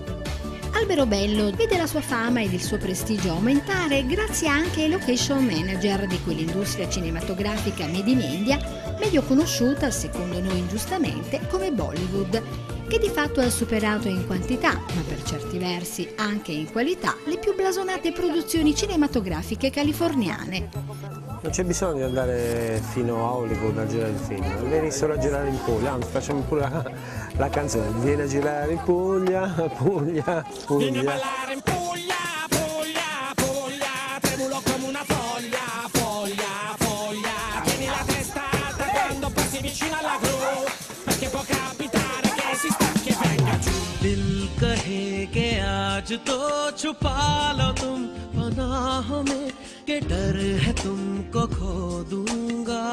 Alberobello 0.72 1.50
vede 1.52 1.78
la 1.78 1.86
sua 1.86 2.02
fama 2.02 2.42
ed 2.42 2.52
il 2.52 2.62
suo 2.62 2.76
prestigio 2.76 3.30
aumentare 3.30 4.04
grazie 4.04 4.48
anche 4.48 4.82
ai 4.82 4.90
location 4.90 5.44
manager 5.44 6.06
di 6.06 6.20
quell'industria 6.22 6.88
cinematografica 6.88 7.86
made 7.86 8.10
in 8.10 8.20
India, 8.20 8.58
meglio 9.00 9.22
conosciuta, 9.22 9.90
secondo 9.90 10.38
noi 10.38 10.58
ingiustamente, 10.58 11.40
come 11.48 11.72
Bollywood, 11.72 12.42
che 12.88 12.98
di 12.98 13.08
fatto 13.08 13.40
ha 13.40 13.50
superato 13.50 14.08
in 14.08 14.26
quantità, 14.26 14.74
ma 14.74 15.02
per 15.08 15.22
certi 15.22 15.58
versi 15.58 16.08
anche 16.16 16.52
in 16.52 16.70
qualità, 16.70 17.16
le 17.24 17.38
più 17.38 17.54
blasonate 17.54 18.12
produzioni 18.12 18.74
cinematografiche 18.74 19.70
californiane. 19.70 21.15
Non 21.45 21.51
c'è 21.51 21.63
bisogno 21.63 21.93
di 21.93 22.03
andare 22.03 22.81
fino 22.91 23.15
a 23.25 23.31
Hollywood 23.33 23.77
a 23.77 23.87
girare 23.87 24.11
il 24.11 24.17
film, 24.17 24.69
venissero 24.69 25.13
a 25.13 25.17
girare 25.17 25.49
in 25.49 25.57
Puglia, 25.63 25.93
anzi 25.93 26.09
facciamo 26.09 26.41
pure 26.41 26.61
la, 26.61 26.91
la 27.37 27.49
canzone, 27.49 27.89
vieni 27.99 28.21
a 28.21 28.27
girare 28.27 28.73
in 28.73 28.81
Puglia, 28.83 29.47
Puglia, 29.75 30.23
Vieni 30.27 30.29
a 30.29 30.43
Puglia. 30.65 31.03
ballare 31.03 31.53
in 31.53 31.61
Puglia, 31.61 32.21
Puglia, 32.47 33.33
Puglia, 33.35 34.19
tremulo 34.19 34.61
come 34.63 34.87
una 34.87 35.03
foglia, 35.03 35.65
foglia, 35.89 36.75
foglia. 36.77 37.61
Tieni 37.63 37.85
la 37.87 38.03
testa 38.05 38.41
alta 38.67 38.83
quando 38.85 39.29
passi 39.33 39.61
vicino 39.61 39.97
alla 39.97 40.17
gru, 40.21 40.69
perché 41.05 41.27
può 41.29 41.41
capitare 41.47 42.29
che 42.35 42.55
si 42.55 42.69
stacchi 42.69 43.09
e 43.09 43.15
venga 43.19 43.57
giù. 43.57 43.69
दिल 44.01 44.49
कहे 44.61 45.25
के 45.33 45.47
आज 45.61 46.09
तो 46.27 46.37
छुपा 46.77 47.17
लो 47.57 47.69
तुम 47.81 47.99
पनाह 48.33 49.07
में 49.29 49.47
के 49.86 49.98
डर 50.00 50.36
है 50.62 50.72
तुमको 50.72 51.40
खो 51.46 51.74
दूँगा। 52.10 52.84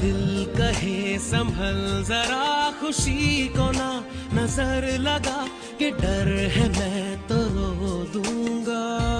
दिल 0.00 0.44
कहे 0.58 1.18
संभल, 1.18 1.80
जरा 2.08 2.70
खुशी 2.80 3.48
को 3.48 3.70
ना 3.70 3.90
नज़र 4.34 4.86
लगा, 4.98 5.46
के 5.78 5.90
डर 5.90 6.30
है 6.54 6.68
मैं 6.68 7.26
तो 7.26 7.34
रो 7.34 7.94
दूँगा। 8.14 9.11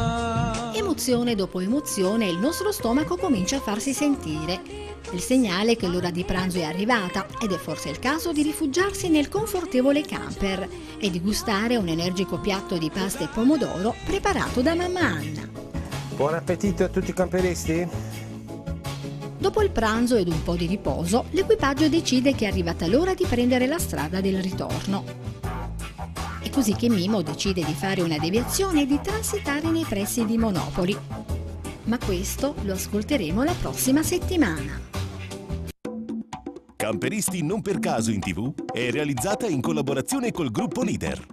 Emozione 1.03 1.35
dopo 1.35 1.59
emozione 1.59 2.29
il 2.29 2.39
nostro 2.39 2.71
stomaco 2.71 3.17
comincia 3.17 3.57
a 3.57 3.61
farsi 3.61 3.93
sentire. 3.93 4.63
Il 5.11 5.19
segnale 5.21 5.75
che 5.75 5.89
l'ora 5.89 6.13
di 6.13 6.23
pranzo 6.23 6.59
è 6.59 6.63
arrivata 6.63 7.27
ed 7.43 7.51
è 7.51 7.57
forse 7.57 7.89
il 7.89 7.99
caso 7.99 8.31
di 8.31 8.45
rifugiarsi 8.45 9.09
nel 9.09 9.29
confortevole 9.29 10.03
camper 10.03 10.69
e 11.01 11.11
di 11.11 11.21
gustare 11.21 11.75
un 11.75 11.89
energico 11.89 12.39
piatto 12.39 12.79
di 12.79 12.89
pasta 12.89 13.25
e 13.25 13.27
pomodoro 13.27 13.97
preparato 14.07 14.61
da 14.63 14.77
mamma 14.77 15.01
Anna. 15.01 15.49
Buon 16.15 16.35
appetito 16.35 16.85
a 16.85 16.89
tutti 16.89 17.11
i 17.11 17.15
camperisti? 17.15 17.85
Dopo 19.39 19.61
il 19.61 19.73
pranzo 19.73 20.15
ed 20.15 20.29
un 20.29 20.41
po' 20.45 20.55
di 20.55 20.67
riposo, 20.67 21.25
l'equipaggio 21.31 21.89
decide 21.89 22.33
che 22.37 22.45
è 22.45 22.49
arrivata 22.49 22.87
l'ora 22.87 23.15
di 23.15 23.27
prendere 23.29 23.67
la 23.67 23.81
strada 23.81 24.21
del 24.21 24.41
ritorno. 24.41 25.22
E 26.43 26.51
così 26.51 26.75
che 26.75 26.89
Mimo 26.89 27.23
decide 27.23 27.65
di 27.65 27.73
fare 27.73 28.03
una 28.03 28.19
deviazione 28.19 28.83
e 28.83 28.87
di 28.87 29.01
transitare 29.01 29.69
nei 29.71 29.85
pressi 29.89 30.25
di 30.25 30.37
Monopoli. 30.37 30.97
Ma 31.85 31.99
questo 31.99 32.55
lo 32.63 32.73
ascolteremo 32.73 33.43
la 33.43 33.55
prossima 33.61 34.03
settimana. 34.03 34.81
Camperisti 36.77 37.45
non 37.45 37.63
per 37.63 37.79
caso 37.79 38.11
in 38.11 38.19
tv 38.19 38.53
è 38.73 38.91
realizzata 38.91 39.47
in 39.47 39.61
collaborazione 39.61 40.33
col 40.33 40.51
gruppo 40.51 40.83
Leader. 40.83 41.25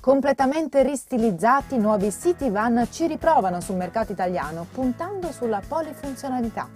Completamente 0.00 0.82
ristilizzati, 0.82 1.78
nuovi 1.78 2.10
City 2.10 2.50
Van 2.50 2.86
ci 2.90 3.06
riprovano 3.06 3.60
sul 3.60 3.76
mercato 3.76 4.12
italiano 4.12 4.66
puntando 4.70 5.32
sulla 5.32 5.62
polifunzionalità. 5.66 6.68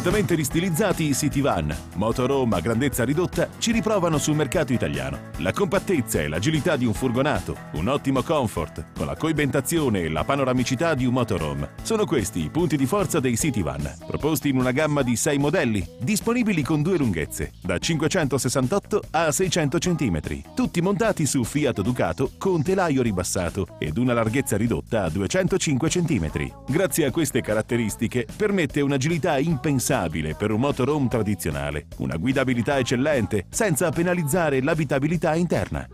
Completamente 0.00 0.34
ristilizzati 0.34 1.10
i 1.10 1.14
City 1.14 1.42
Van, 1.42 1.76
motorhome 1.96 2.56
a 2.56 2.60
grandezza 2.60 3.04
ridotta, 3.04 3.50
ci 3.58 3.70
riprovano 3.70 4.16
sul 4.16 4.34
mercato 4.34 4.72
italiano. 4.72 5.28
La 5.40 5.52
compattezza 5.52 6.22
e 6.22 6.28
l'agilità 6.28 6.76
di 6.76 6.86
un 6.86 6.94
furgonato, 6.94 7.54
un 7.72 7.86
ottimo 7.86 8.22
comfort, 8.22 8.92
con 8.96 9.04
la 9.04 9.14
coibentazione 9.14 10.00
e 10.00 10.08
la 10.08 10.24
panoramicità 10.24 10.94
di 10.94 11.04
un 11.04 11.12
motorhome. 11.12 11.72
Sono 11.82 12.06
questi 12.06 12.44
i 12.44 12.48
punti 12.48 12.78
di 12.78 12.86
forza 12.86 13.20
dei 13.20 13.36
City 13.36 13.62
Van, 13.62 13.94
proposti 14.06 14.48
in 14.48 14.56
una 14.56 14.70
gamma 14.70 15.02
di 15.02 15.16
6 15.16 15.36
modelli, 15.36 15.86
disponibili 15.98 16.62
con 16.62 16.80
due 16.80 16.96
lunghezze, 16.96 17.52
da 17.60 17.76
568 17.76 19.02
a 19.10 19.30
600 19.30 19.76
cm, 19.76 20.20
tutti 20.54 20.80
montati 20.80 21.26
su 21.26 21.44
Fiat 21.44 21.82
Ducato 21.82 22.30
con 22.38 22.62
telaio 22.62 23.02
ribassato 23.02 23.66
ed 23.78 23.98
una 23.98 24.14
larghezza 24.14 24.56
ridotta 24.56 25.04
a 25.04 25.10
205 25.10 25.88
cm. 25.90 26.30
Grazie 26.66 27.04
a 27.04 27.10
queste 27.10 27.42
caratteristiche 27.42 28.26
permette 28.34 28.80
un'agilità 28.80 29.36
impensabile 29.36 29.88
per 30.36 30.52
un 30.52 30.60
motorhome 30.60 31.08
tradizionale, 31.08 31.86
una 31.96 32.16
guidabilità 32.16 32.78
eccellente 32.78 33.46
senza 33.48 33.90
penalizzare 33.90 34.62
l'abitabilità 34.62 35.34
interna. 35.34 35.84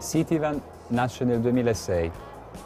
Citivan 0.00 0.58
nasce 0.88 1.24
nel 1.24 1.40
2006. 1.40 2.10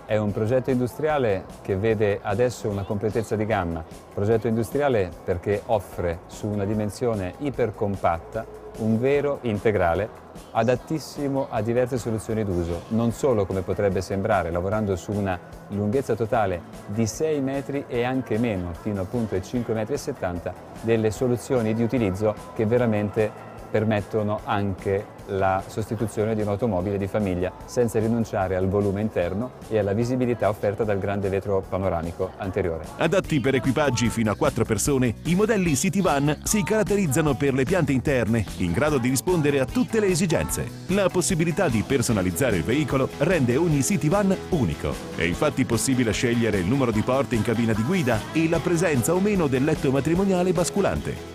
È 0.07 0.17
un 0.17 0.31
progetto 0.31 0.71
industriale 0.71 1.45
che 1.61 1.77
vede 1.77 2.21
adesso 2.23 2.69
una 2.69 2.85
completezza 2.85 3.35
di 3.35 3.45
gamma. 3.47 3.85
Progetto 4.15 4.47
industriale 4.47 5.11
perché 5.25 5.61
offre 5.67 6.21
su 6.29 6.47
una 6.47 6.65
dimensione 6.65 7.35
ipercompatta 7.39 8.62
un 8.79 8.99
vero 8.99 9.39
integrale 9.43 10.09
adattissimo 10.53 11.47
a 11.51 11.61
diverse 11.61 11.99
soluzioni 11.99 12.45
d'uso, 12.45 12.83
non 12.89 13.13
solo 13.13 13.47
come 13.47 13.63
potrebbe 13.63 14.01
sembrare, 14.01 14.51
lavorando 14.51 14.97
su 14.97 15.13
una 15.13 15.39
lunghezza 15.69 16.15
totale 16.15 16.63
di 16.87 17.07
6 17.07 17.41
metri 17.41 17.85
e 17.87 18.03
anche 18.03 18.39
meno, 18.39 18.73
fino 18.81 19.03
appunto 19.03 19.35
ai 19.35 19.41
5,70 19.41 19.73
metri, 19.75 20.53
delle 20.83 21.11
soluzioni 21.11 21.75
di 21.75 21.83
utilizzo 21.83 22.35
che 22.55 22.67
veramente 22.67 23.51
permettono 23.73 24.41
anche 24.45 25.21
la 25.27 25.63
sostituzione 25.67 26.35
di 26.35 26.43
un'automobile 26.43 26.99
di 26.99 27.07
famiglia 27.07 27.51
senza 27.65 27.99
rinunciare 27.99 28.55
al 28.55 28.69
volume 28.69 29.01
interno 29.01 29.53
e 29.69 29.79
alla 29.79 29.95
visibilità 29.95 30.49
offerta 30.49 30.85
dal 30.85 30.99
grande 30.99 31.31
vetro 31.31 31.65
panoramico 31.67 32.33
anteriore. 32.37 32.85
Adatti 32.99 33.41
per 33.41 33.55
equipaggi 33.55 34.11
fino 34.11 34.31
a 34.31 34.37
4 34.37 34.65
persone, 34.65 35.15
i 35.25 35.35
modelli 35.35 35.75
City 35.75 36.03
Van 36.03 36.37
si 36.43 36.63
caratterizzano 36.63 37.35
per 37.35 37.55
le 37.55 37.65
piante 37.65 37.93
interne, 37.93 38.45
in 38.59 38.73
grado 38.73 38.99
di 38.99 39.09
rispondere 39.09 39.59
a 39.61 39.65
tutte 39.65 40.01
le 40.01 40.09
esigenze. 40.09 40.67
La 40.89 41.09
possibilità 41.09 41.69
di 41.69 41.83
personalizzare 41.87 42.57
il 42.57 42.65
veicolo 42.65 43.09
rende 43.19 43.57
ogni 43.57 43.83
City 43.83 44.09
Van 44.11 44.37
unico. 44.51 44.93
È 45.17 45.23
infatti 45.23 45.65
possibile 45.65 46.13
scegliere 46.13 46.59
il 46.59 46.67
numero 46.67 46.91
di 46.91 47.01
porte 47.01 47.37
in 47.37 47.43
cabina 47.43 47.73
di 47.73 47.83
guida 47.83 48.19
e 48.33 48.49
la 48.49 48.59
presenza 48.59 49.15
o 49.15 49.21
meno 49.21 49.47
del 49.47 49.65
letto 49.65 49.91
matrimoniale 49.91 50.53
basculante. 50.53 51.32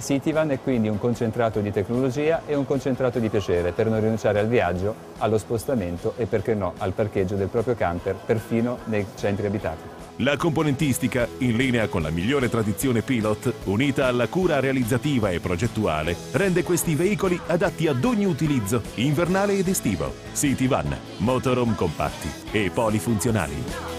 Citivan 0.00 0.50
è 0.50 0.60
quindi 0.60 0.88
un 0.88 0.98
concentrato 0.98 1.60
di 1.60 1.72
tecnologia 1.72 2.42
e 2.46 2.54
un 2.54 2.64
concentrato 2.64 3.18
di 3.18 3.28
piacere 3.28 3.72
per 3.72 3.88
non 3.88 4.00
rinunciare 4.00 4.38
al 4.38 4.46
viaggio, 4.46 4.94
allo 5.18 5.38
spostamento 5.38 6.14
e 6.16 6.26
perché 6.26 6.54
no 6.54 6.74
al 6.78 6.92
parcheggio 6.92 7.34
del 7.34 7.48
proprio 7.48 7.74
camper 7.74 8.14
perfino 8.14 8.78
nei 8.84 9.04
centri 9.16 9.46
abitati. 9.46 9.96
La 10.20 10.36
componentistica, 10.36 11.28
in 11.38 11.56
linea 11.56 11.86
con 11.86 12.02
la 12.02 12.10
migliore 12.10 12.48
tradizione 12.48 13.02
pilot, 13.02 13.52
unita 13.64 14.06
alla 14.06 14.26
cura 14.26 14.58
realizzativa 14.58 15.30
e 15.30 15.38
progettuale, 15.38 16.16
rende 16.32 16.64
questi 16.64 16.96
veicoli 16.96 17.38
adatti 17.46 17.86
ad 17.86 18.02
ogni 18.04 18.24
utilizzo, 18.24 18.82
invernale 18.94 19.52
ed 19.54 19.68
estivo. 19.68 20.12
City 20.32 20.66
Van, 20.66 20.96
motorhome 21.18 21.76
compatti 21.76 22.28
e 22.50 22.70
polifunzionali. 22.72 23.97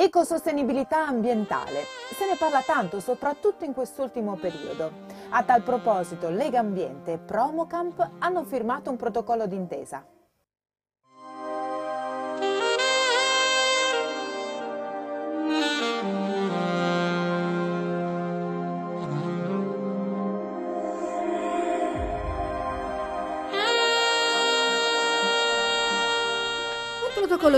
Ecosostenibilità 0.00 1.08
ambientale. 1.08 1.82
Se 2.16 2.24
ne 2.24 2.36
parla 2.38 2.62
tanto, 2.64 3.00
soprattutto 3.00 3.64
in 3.64 3.74
quest'ultimo 3.74 4.36
periodo. 4.36 4.92
A 5.30 5.42
tal 5.42 5.62
proposito, 5.62 6.28
Lega 6.28 6.60
Ambiente 6.60 7.14
e 7.14 7.18
Promocamp 7.18 8.08
hanno 8.20 8.44
firmato 8.44 8.90
un 8.90 8.96
protocollo 8.96 9.48
d'intesa. 9.48 10.04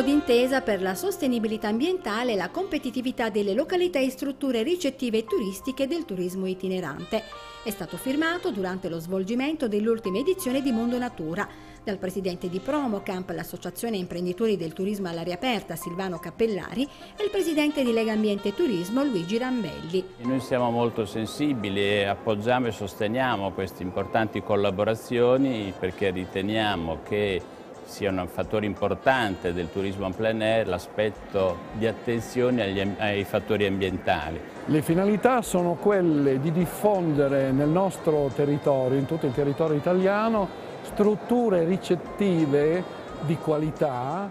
Protocollo 0.01 0.03
d'intesa 0.03 0.61
per 0.63 0.83
la 0.83 0.95
sostenibilità 0.95 1.69
ambientale 1.69 2.33
e 2.33 2.37
la 2.37 2.49
competitività 2.49 3.29
delle 3.29 3.55
località 3.55 3.99
e 3.99 4.11
strutture 4.11 4.63
ricettive 4.63 5.19
e 5.19 5.25
turistiche 5.25 5.87
del 5.87 6.05
turismo 6.05 6.47
itinerante. 6.47 7.23
È 7.63 7.71
stato 7.71 7.97
firmato 7.97 8.51
durante 8.51 8.89
lo 8.89 8.99
svolgimento 8.99 9.69
dell'ultima 9.69 10.19
edizione 10.19 10.63
di 10.63 10.73
Mondo 10.73 10.99
Natura 10.99 11.47
dal 11.83 11.99
presidente 11.99 12.49
di 12.49 12.59
Promocamp, 12.59 13.31
l'associazione 13.31 13.97
imprenditori 13.97 14.57
del 14.57 14.73
turismo 14.73 15.09
all'aria 15.09 15.35
aperta 15.35 15.77
Silvano 15.77 16.19
Cappellari 16.19 16.87
e 17.17 17.25
il 17.25 17.31
presidente 17.31 17.83
di 17.83 17.93
Lega 17.93 18.13
Ambiente 18.13 18.49
e 18.49 18.55
Turismo 18.55 19.03
Luigi 19.03 19.39
Rambelli. 19.39 20.05
Noi 20.19 20.41
siamo 20.41 20.71
molto 20.71 21.05
sensibili 21.05 21.81
e 21.81 22.05
appoggiamo 22.05 22.67
e 22.67 22.73
sosteniamo 22.73 23.53
queste 23.53 23.83
importanti 23.83 24.43
collaborazioni 24.43 25.73
perché 25.79 26.11
riteniamo 26.11 27.01
che 27.03 27.59
sia 27.91 28.09
un 28.09 28.27
fattore 28.29 28.67
importante 28.67 29.53
del 29.53 29.71
turismo 29.71 30.07
en 30.07 30.15
plein 30.15 30.41
air 30.41 30.69
l'aspetto 30.69 31.57
di 31.73 31.89
attenzione 31.89 32.63
agli, 32.63 32.95
ai 32.99 33.25
fattori 33.25 33.67
ambientali. 33.67 34.41
Le 34.67 34.81
finalità 34.81 35.43
sono 35.43 35.75
quelle 35.75 36.39
di 36.39 36.53
diffondere 36.53 37.51
nel 37.51 37.69
nostro 37.69 38.31
territorio, 38.33 38.97
in 38.97 39.07
tutto 39.07 39.27
il 39.27 39.33
territorio 39.33 39.77
italiano, 39.77 40.49
strutture 40.83 41.65
ricettive 41.65 42.83
di 43.23 43.37
qualità 43.37 44.31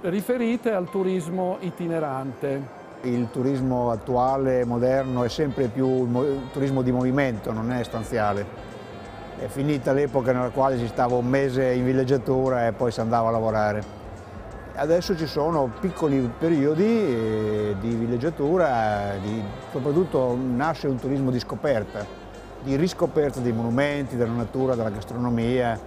riferite 0.00 0.72
al 0.72 0.88
turismo 0.88 1.58
itinerante. 1.60 2.84
Il 3.02 3.28
turismo 3.30 3.90
attuale, 3.90 4.64
moderno, 4.64 5.22
è 5.22 5.28
sempre 5.28 5.68
più 5.68 5.86
un 5.86 6.48
turismo 6.50 6.80
di 6.80 6.90
movimento, 6.90 7.52
non 7.52 7.70
è 7.70 7.84
stanziale. 7.84 8.65
È 9.38 9.48
finita 9.48 9.92
l'epoca 9.92 10.32
nella 10.32 10.48
quale 10.48 10.78
si 10.78 10.86
stava 10.86 11.14
un 11.16 11.26
mese 11.26 11.72
in 11.72 11.84
villeggiatura 11.84 12.66
e 12.66 12.72
poi 12.72 12.90
si 12.90 13.00
andava 13.00 13.28
a 13.28 13.32
lavorare. 13.32 13.82
Adesso 14.74 15.14
ci 15.14 15.26
sono 15.26 15.70
piccoli 15.78 16.30
periodi 16.38 16.84
eh, 16.84 17.76
di 17.78 17.90
villeggiatura, 17.90 19.12
di, 19.22 19.42
soprattutto 19.70 20.34
nasce 20.40 20.86
un 20.86 20.96
turismo 20.96 21.30
di 21.30 21.38
scoperta, 21.38 22.04
di 22.62 22.76
riscoperta 22.76 23.40
dei 23.40 23.52
monumenti, 23.52 24.16
della 24.16 24.32
natura, 24.32 24.74
della 24.74 24.90
gastronomia, 24.90 25.78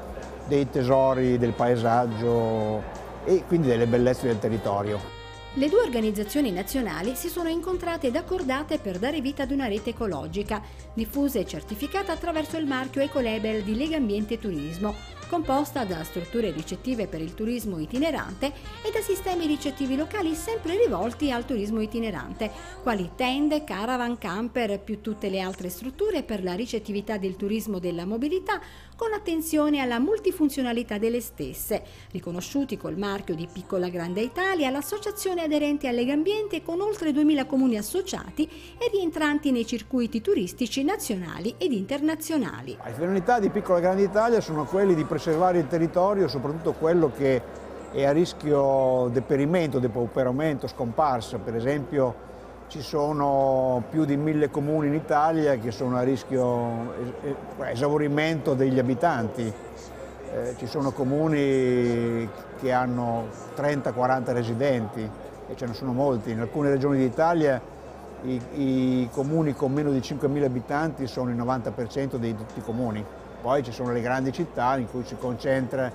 dei 0.47 0.69
tesori, 0.69 1.39
del 1.39 1.53
paesaggio 1.53 2.83
e 3.25 3.43
quindi 3.47 3.67
delle 3.67 3.88
bellezze 3.88 4.27
del 4.27 4.38
territorio. 4.38 5.18
Le 5.60 5.67
due 5.67 5.82
organizzazioni 5.82 6.54
nazionali 6.54 7.15
si 7.15 7.28
sono 7.28 7.50
incontrate 7.50 8.08
ed 8.08 8.15
accordate 8.15 8.78
per 8.78 8.98
dare 8.98 9.19
vita 9.19 9.43
ad 9.43 9.52
una 9.52 9.67
rete 9.67 9.89
ecologica, 9.89 10.62
diffusa 10.93 11.38
e 11.38 11.45
certificata 11.45 12.13
attraverso 12.13 12.56
il 12.56 12.65
marchio 12.65 13.02
Ecolabel 13.02 13.63
di 13.63 13.76
Lega 13.76 13.98
Ambiente 13.98 14.36
e 14.36 14.39
Turismo, 14.39 14.95
composta 15.30 15.86
da 15.86 16.04
strutture 16.04 16.52
ricettive 16.52 17.08
per 17.08 17.22
il 17.22 17.36
turismo 17.36 17.78
itinerante 17.78 18.48
e 18.82 18.92
da 18.92 19.00
sistemi 19.00 19.46
ricettivi 19.46 19.96
locali 19.96 20.34
sempre 20.34 20.76
rivolti 20.76 21.32
al 21.32 21.46
turismo 21.46 21.82
itinerante, 21.82 22.52
quali 22.82 23.12
tende, 23.15 23.63
caravan, 23.63 24.18
camper, 24.18 24.80
più 24.80 25.02
tutte 25.02 25.30
le 25.30 25.39
altre 25.39 25.70
strutture 25.70 26.24
per 26.24 26.44
la 26.44 26.56
ricettività 26.56 27.18
del 27.18 27.36
turismo 27.36 27.78
della 27.78 28.06
mobilità, 28.06 28.60
con 28.96 29.13
attenzione 29.13 29.80
alla 29.80 30.00
multifunzionalità 30.00 30.98
delle 30.98 31.22
stesse, 31.22 31.84
riconosciuti 32.12 32.76
col 32.76 32.98
marchio 32.98 33.36
di 33.36 33.48
Piccola 33.52 33.88
Grande 33.88 34.22
Italia, 34.22 34.70
l'associazione 34.72 35.44
aderente 35.44 35.88
a 35.88 35.92
Legambiente 35.92 36.63
con 36.63 36.82
oltre 36.82 37.13
2000 37.13 37.46
comuni 37.46 37.78
associati 37.78 38.50
e 38.78 38.89
rientranti 38.92 39.52
nei 39.52 39.65
circuiti 39.65 40.22
turistici 40.22 40.84
nazionali 40.84 41.54
ed 41.58 41.72
internazionali. 41.72 42.78
Le 42.84 42.94
finalità 42.94 43.39
di 43.39 43.50
Piccola 43.50 43.80
Grande 43.80 44.04
Italia 44.04 44.42
sono 44.42 44.65
quelle 44.65 44.96
di 44.96 45.06
preservare 45.19 45.58
il 45.58 45.67
territorio, 45.67 46.29
soprattutto 46.29 46.71
quello 46.71 47.12
che 47.13 47.41
è 47.91 48.05
a 48.05 48.13
rischio 48.13 49.10
deperimento, 49.12 49.77
depauperamento, 49.77 50.65
scomparsa. 50.65 51.39
Per 51.39 51.53
esempio 51.58 52.27
ci 52.67 52.82
sono 52.82 53.84
più 53.89 54.05
di 54.05 54.15
mille 54.15 54.49
comuni 54.49 54.88
in 54.88 54.93
Italia 54.93 55.58
che 55.58 55.71
sono 55.71 55.97
a 55.97 56.03
rischio 56.03 56.93
esaurimento 57.65 58.53
degli 58.53 58.79
abitanti. 58.79 59.51
Eh, 60.32 60.55
ci 60.58 60.67
sono 60.67 60.91
comuni 60.91 62.29
che 62.58 62.71
hanno 62.71 63.25
30-40 63.58 64.32
residenti 64.32 65.10
e 65.49 65.55
ce 65.58 65.65
ne 65.65 65.73
sono 65.73 65.91
molti. 65.91 66.32
In 66.32 66.39
alcune 66.39 66.69
regioni 66.69 66.97
d'Italia 66.97 67.62
i, 68.21 68.41
i, 68.53 69.10
comuni 69.12 69.53
con 69.53 69.73
meno 69.73 69.91
di 69.91 69.99
5.000 69.99 70.43
abitanti 70.45 71.08
sono 71.08 71.29
il 71.29 71.36
90% 71.36 72.15
di 72.15 72.34
tutti 72.34 72.60
i 72.60 72.62
comuni. 72.62 73.05
Poi 73.41 73.63
ci 73.63 73.71
sono 73.71 73.91
le 73.91 74.02
grandi 74.02 74.32
città 74.34 74.78
in 74.78 74.89
cui 74.89 75.04
si 75.06 75.15
concentra 75.15 75.91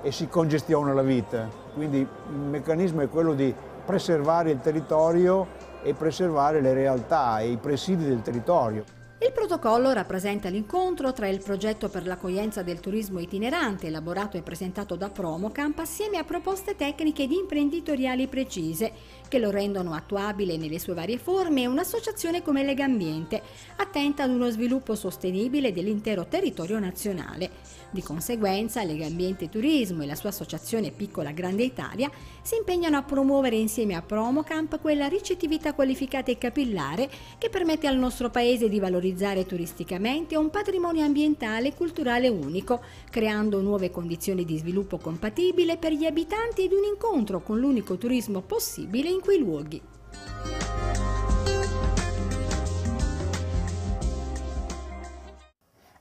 e 0.00 0.12
si 0.12 0.28
congestiona 0.28 0.92
la 0.92 1.02
vita. 1.02 1.48
Quindi 1.74 1.98
il 1.98 2.38
meccanismo 2.38 3.02
è 3.02 3.08
quello 3.08 3.34
di 3.34 3.54
preservare 3.84 4.50
il 4.50 4.60
territorio 4.60 5.46
e 5.82 5.94
preservare 5.94 6.60
le 6.60 6.72
realtà 6.72 7.40
e 7.40 7.50
i 7.50 7.56
presidi 7.56 8.04
del 8.04 8.22
territorio. 8.22 8.84
Il 9.18 9.32
protocollo 9.32 9.92
rappresenta 9.92 10.50
l'incontro 10.50 11.12
tra 11.14 11.26
il 11.26 11.42
progetto 11.42 11.88
per 11.88 12.06
l'accoglienza 12.06 12.62
del 12.62 12.80
turismo 12.80 13.18
itinerante 13.18 13.86
elaborato 13.86 14.36
e 14.36 14.42
presentato 14.42 14.94
da 14.94 15.08
Promocamp 15.08 15.78
assieme 15.78 16.18
a 16.18 16.24
proposte 16.24 16.76
tecniche 16.76 17.22
ed 17.22 17.32
imprenditoriali 17.32 18.26
precise 18.26 18.92
che 19.28 19.38
lo 19.38 19.50
rendono 19.50 19.92
attuabile 19.94 20.56
nelle 20.56 20.78
sue 20.78 20.94
varie 20.94 21.18
forme 21.18 21.62
e 21.62 21.66
un'associazione 21.66 22.42
come 22.42 22.64
Legambiente, 22.64 23.42
attenta 23.76 24.22
ad 24.22 24.30
uno 24.30 24.50
sviluppo 24.50 24.94
sostenibile 24.94 25.72
dell'intero 25.72 26.26
territorio 26.26 26.78
nazionale. 26.78 27.50
Di 27.90 28.02
conseguenza 28.02 28.82
Legambiente 28.82 29.48
Turismo 29.48 30.02
e 30.02 30.06
la 30.06 30.16
sua 30.16 30.30
associazione 30.30 30.90
Piccola 30.90 31.30
Grande 31.30 31.62
Italia 31.62 32.10
si 32.42 32.56
impegnano 32.56 32.96
a 32.96 33.02
promuovere 33.02 33.56
insieme 33.56 33.94
a 33.94 34.02
Promocamp 34.02 34.80
quella 34.80 35.06
ricettività 35.06 35.72
qualificata 35.72 36.30
e 36.30 36.38
capillare 36.38 37.08
che 37.38 37.48
permette 37.48 37.86
al 37.86 37.96
nostro 37.96 38.28
paese 38.28 38.68
di 38.68 38.80
valorizzare 38.80 39.46
turisticamente 39.46 40.36
un 40.36 40.50
patrimonio 40.50 41.04
ambientale 41.04 41.68
e 41.68 41.74
culturale 41.74 42.28
unico, 42.28 42.80
creando 43.08 43.60
nuove 43.60 43.90
condizioni 43.90 44.44
di 44.44 44.58
sviluppo 44.58 44.98
compatibile 44.98 45.76
per 45.76 45.92
gli 45.92 46.04
abitanti 46.04 46.64
ed 46.64 46.72
un 46.72 46.84
incontro 46.84 47.40
con 47.40 47.58
l'unico 47.58 47.96
turismo 47.96 48.42
possibile 48.42 49.08
in 49.16 49.22
quei 49.22 49.38
luoghi. 49.38 49.82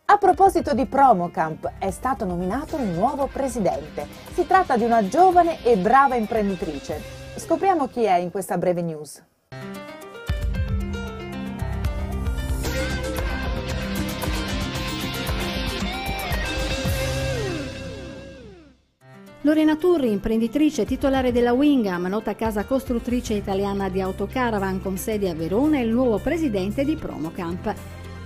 A 0.08 0.18
proposito 0.18 0.74
di 0.74 0.86
Promocamp, 0.86 1.74
è 1.80 1.92
stato 1.92 2.26
nominato 2.26 2.76
un 2.76 2.94
nuovo 2.94 3.28
presidente. 3.28 4.08
Si 4.34 4.46
tratta 4.46 4.78
di 4.78 4.84
una 4.84 5.08
giovane 5.08 5.64
e 5.64 5.78
brava 5.78 6.16
imprenditrice. 6.16 7.02
Scopriamo 7.36 7.88
chi 7.88 8.04
è 8.04 8.16
in 8.18 8.32
questa 8.32 8.58
breve 8.58 8.82
news. 8.82 9.35
Lorena 19.46 19.76
Turri, 19.76 20.10
imprenditrice 20.10 20.86
titolare 20.86 21.32
della 21.32 21.54
Wingham, 21.54 22.08
nota 22.08 22.34
casa 22.34 22.66
costruttrice 22.66 23.36
italiana 23.36 23.90
di 23.90 24.02
autocaravan 24.02 24.82
con 24.82 24.98
sede 24.98 25.30
a 25.30 25.36
Verona, 25.36 25.78
è 25.78 25.82
il 25.82 25.92
nuovo 25.92 26.18
presidente 26.18 26.84
di 26.84 26.96
Promocamp. 26.96 27.72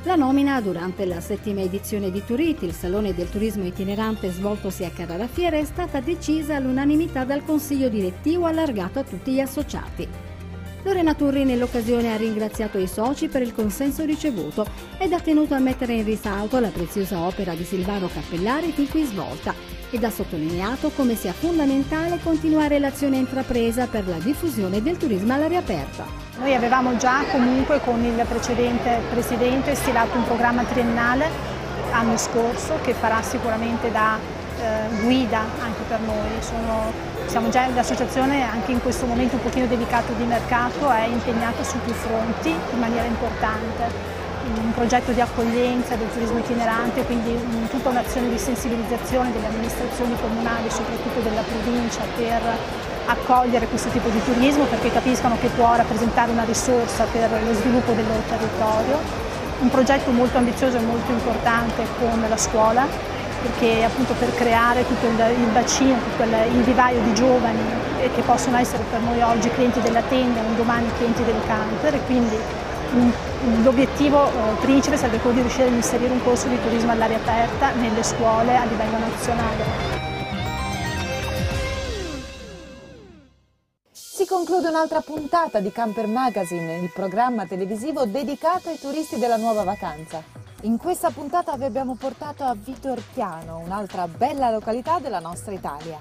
La 0.03 0.15
nomina 0.15 0.61
durante 0.61 1.03
la 1.05 1.19
settima 1.19 1.59
edizione 1.59 2.09
di 2.09 2.23
Turiti, 2.25 2.63
il 2.63 2.71
salone 2.71 3.13
del 3.13 3.29
turismo 3.29 3.65
itinerante 3.65 4.31
svoltosi 4.31 4.85
a 4.85 4.91
Carrara 4.91 5.27
Fiera, 5.27 5.57
è 5.57 5.65
stata 5.65 5.99
decisa 5.99 6.55
all'unanimità 6.55 7.25
dal 7.25 7.43
consiglio 7.43 7.89
direttivo 7.89 8.45
allargato 8.45 8.99
a 8.99 9.03
tutti 9.03 9.33
gli 9.33 9.41
associati. 9.41 10.07
Lorena 10.83 11.13
Turri 11.15 11.43
nell'occasione 11.43 12.13
ha 12.13 12.15
ringraziato 12.15 12.77
i 12.77 12.87
soci 12.87 13.27
per 13.27 13.41
il 13.41 13.53
consenso 13.53 14.05
ricevuto 14.05 14.65
ed 14.97 15.11
ha 15.11 15.19
tenuto 15.19 15.53
a 15.53 15.59
mettere 15.59 15.95
in 15.95 16.05
risalto 16.05 16.61
la 16.61 16.69
preziosa 16.69 17.19
opera 17.19 17.55
di 17.55 17.65
Silvano 17.65 18.07
Cappellari 18.07 18.71
fin 18.71 18.87
qui 18.87 19.03
svolta 19.03 19.78
ed 19.91 20.03
ha 20.03 20.09
sottolineato 20.09 20.89
come 20.89 21.15
sia 21.15 21.33
fondamentale 21.33 22.19
continuare 22.21 22.79
l'azione 22.79 23.17
intrapresa 23.17 23.87
per 23.87 24.07
la 24.07 24.17
diffusione 24.17 24.81
del 24.81 24.97
turismo 24.97 25.33
all'aria 25.33 25.59
aperta. 25.59 26.05
Noi 26.39 26.53
avevamo 26.53 26.95
già 26.97 27.23
comunque 27.31 27.79
con 27.81 28.03
il 28.03 28.23
precedente 28.27 29.01
Presidente 29.09 29.75
stilato 29.75 30.17
un 30.17 30.25
programma 30.25 30.63
triennale 30.63 31.57
l'anno 31.89 32.17
scorso 32.17 32.79
che 32.81 32.93
farà 32.93 33.21
sicuramente 33.21 33.91
da 33.91 34.17
eh, 34.59 35.01
guida 35.01 35.39
anche 35.61 35.81
per 35.87 35.99
noi. 36.01 36.29
Sono, 36.39 36.91
siamo 37.25 37.49
già 37.49 37.67
l'associazione 37.67 38.41
anche 38.43 38.71
in 38.71 38.81
questo 38.81 39.05
momento 39.05 39.35
un 39.35 39.41
pochino 39.41 39.65
delicato 39.65 40.13
di 40.13 40.23
mercato 40.23 40.89
è 40.89 41.05
impegnata 41.05 41.63
su 41.63 41.77
più 41.83 41.93
fronti 41.93 42.49
in 42.49 42.79
maniera 42.79 43.05
importante. 43.05 44.17
Un 44.55 44.73
progetto 44.73 45.11
di 45.11 45.21
accoglienza 45.21 45.95
del 45.95 46.11
turismo 46.11 46.39
itinerante, 46.39 47.03
quindi 47.05 47.29
un, 47.29 47.67
tutta 47.69 47.89
un'azione 47.89 48.29
di 48.29 48.37
sensibilizzazione 48.37 49.31
delle 49.31 49.45
amministrazioni 49.45 50.15
comunali, 50.19 50.69
soprattutto 50.69 51.19
della 51.21 51.41
provincia, 51.41 52.01
per 52.15 52.41
accogliere 53.05 53.67
questo 53.67 53.89
tipo 53.89 54.09
di 54.09 54.21
turismo 54.23 54.65
perché 54.65 54.91
capiscono 54.91 55.35
che 55.39 55.47
può 55.49 55.75
rappresentare 55.75 56.31
una 56.31 56.43
risorsa 56.43 57.05
per 57.11 57.29
lo 57.43 57.53
sviluppo 57.53 57.91
del 57.93 58.05
loro 58.07 58.21
territorio. 58.27 58.97
Un 59.59 59.69
progetto 59.69 60.11
molto 60.11 60.37
ambizioso 60.37 60.77
e 60.77 60.81
molto 60.81 61.11
importante 61.11 61.85
con 61.99 62.23
la 62.27 62.37
scuola 62.37 62.87
perché 63.41 63.83
appunto 63.83 64.13
per 64.13 64.33
creare 64.35 64.85
tutto 64.85 65.07
il, 65.07 65.47
bacino, 65.53 65.97
tutto 66.11 66.23
il, 66.23 66.63
vivaio 66.63 66.99
di 67.01 67.13
giovani 67.13 67.59
che 68.13 68.21
possono 68.21 68.57
essere 68.57 68.83
per 68.89 68.99
noi 69.01 69.21
oggi 69.21 69.49
clienti 69.49 69.79
della 69.81 70.01
tenda, 70.01 70.41
un 70.41 70.55
domani 70.55 70.87
clienti 70.97 71.23
del 71.23 71.39
camper 71.47 71.99
quindi 72.05 72.37
l'obiettivo 73.63 74.27
eh, 74.27 74.55
principe 74.59 74.97
sarebbe 74.97 75.19
quello 75.19 75.35
di 75.35 75.41
riuscire 75.41 75.67
ad 75.67 75.73
inserire 75.73 76.11
un 76.11 76.21
corso 76.23 76.47
di 76.47 76.61
turismo 76.61 76.91
all'aria 76.91 77.17
aperta 77.17 77.71
nelle 77.71 78.03
scuole 78.03 78.55
a 78.55 78.65
livello 78.65 78.97
nazionale. 78.97 79.97
Si 83.91 84.25
conclude 84.25 84.67
un'altra 84.67 84.99
puntata 84.99 85.61
di 85.61 85.71
Camper 85.71 86.07
Magazine, 86.07 86.77
il 86.77 86.91
programma 86.93 87.45
televisivo 87.45 88.05
dedicato 88.05 88.69
ai 88.69 88.77
turisti 88.77 89.17
della 89.17 89.37
nuova 89.37 89.63
vacanza. 89.63 90.21
In 90.63 90.77
questa 90.77 91.09
puntata 91.09 91.55
vi 91.55 91.63
abbiamo 91.63 91.95
portato 91.95 92.43
a 92.43 92.53
Vitorchiano, 92.53 93.59
un'altra 93.59 94.09
bella 94.09 94.49
località 94.49 94.99
della 94.99 95.19
nostra 95.19 95.53
Italia. 95.53 95.97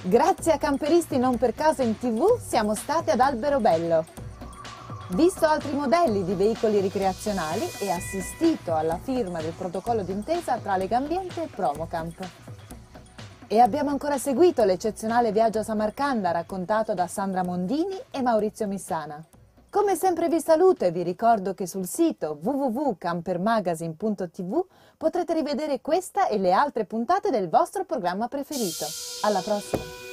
Grazie 0.00 0.52
a 0.52 0.58
Camperisti 0.58 1.18
non 1.18 1.36
per 1.36 1.52
caso 1.54 1.82
in 1.82 1.98
tv 1.98 2.38
siamo 2.40 2.74
stati 2.74 3.10
ad 3.10 3.20
Alberobello. 3.20 4.25
Visto 5.10 5.46
altri 5.46 5.72
modelli 5.72 6.24
di 6.24 6.34
veicoli 6.34 6.80
ricreazionali 6.80 7.64
e 7.78 7.90
assistito 7.90 8.74
alla 8.74 8.98
firma 8.98 9.40
del 9.40 9.52
protocollo 9.52 10.02
d'intesa 10.02 10.58
tra 10.58 10.76
Legambiente 10.76 11.44
e 11.44 11.46
Promocamp. 11.46 12.28
E 13.46 13.60
abbiamo 13.60 13.90
ancora 13.90 14.18
seguito 14.18 14.64
l'eccezionale 14.64 15.30
viaggio 15.30 15.60
a 15.60 15.62
Samarcanda 15.62 16.32
raccontato 16.32 16.92
da 16.92 17.06
Sandra 17.06 17.44
Mondini 17.44 17.96
e 18.10 18.20
Maurizio 18.20 18.66
Missana. 18.66 19.24
Come 19.70 19.94
sempre 19.94 20.28
vi 20.28 20.40
saluto 20.40 20.84
e 20.84 20.90
vi 20.90 21.04
ricordo 21.04 21.54
che 21.54 21.68
sul 21.68 21.86
sito 21.86 22.36
www.campermagazine.tv 22.42 24.66
potrete 24.96 25.34
rivedere 25.34 25.80
questa 25.80 26.26
e 26.26 26.36
le 26.38 26.50
altre 26.50 26.84
puntate 26.84 27.30
del 27.30 27.48
vostro 27.48 27.84
programma 27.84 28.26
preferito. 28.26 28.86
Alla 29.22 29.40
prossima! 29.40 30.05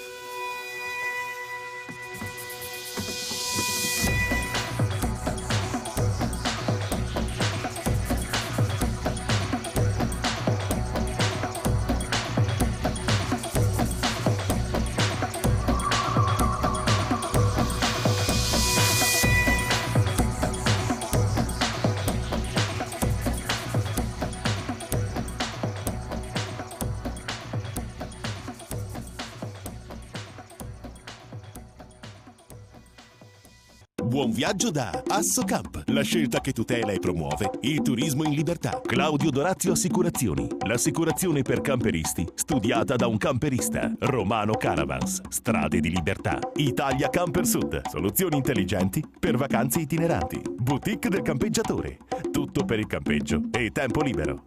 Buon 34.24 34.36
viaggio 34.36 34.72
da 34.72 35.04
Assocamp, 35.06 35.84
la 35.88 36.02
scelta 36.02 36.40
che 36.40 36.54
tutela 36.54 36.94
e 36.94 37.00
promuove 37.00 37.50
il 37.64 37.82
turismo 37.82 38.24
in 38.24 38.32
libertà. 38.32 38.80
Claudio 38.82 39.30
Dorazio 39.30 39.74
Assicurazioni, 39.74 40.48
l'assicurazione 40.66 41.42
per 41.42 41.60
camperisti 41.60 42.26
studiata 42.34 42.96
da 42.96 43.08
un 43.08 43.18
camperista. 43.18 43.92
Romano 44.00 44.54
Caravans, 44.54 45.20
strade 45.28 45.82
di 45.82 45.90
libertà. 45.90 46.40
Italia 46.56 47.10
Camper 47.10 47.46
Sud, 47.46 47.82
soluzioni 47.90 48.38
intelligenti 48.38 49.04
per 49.20 49.36
vacanze 49.36 49.82
itineranti. 49.82 50.42
Boutique 50.58 51.10
del 51.10 51.22
campeggiatore, 51.22 51.98
tutto 52.32 52.64
per 52.64 52.80
il 52.80 52.88
campeggio 52.88 53.42
e 53.52 53.72
tempo 53.72 54.02
libero. 54.02 54.46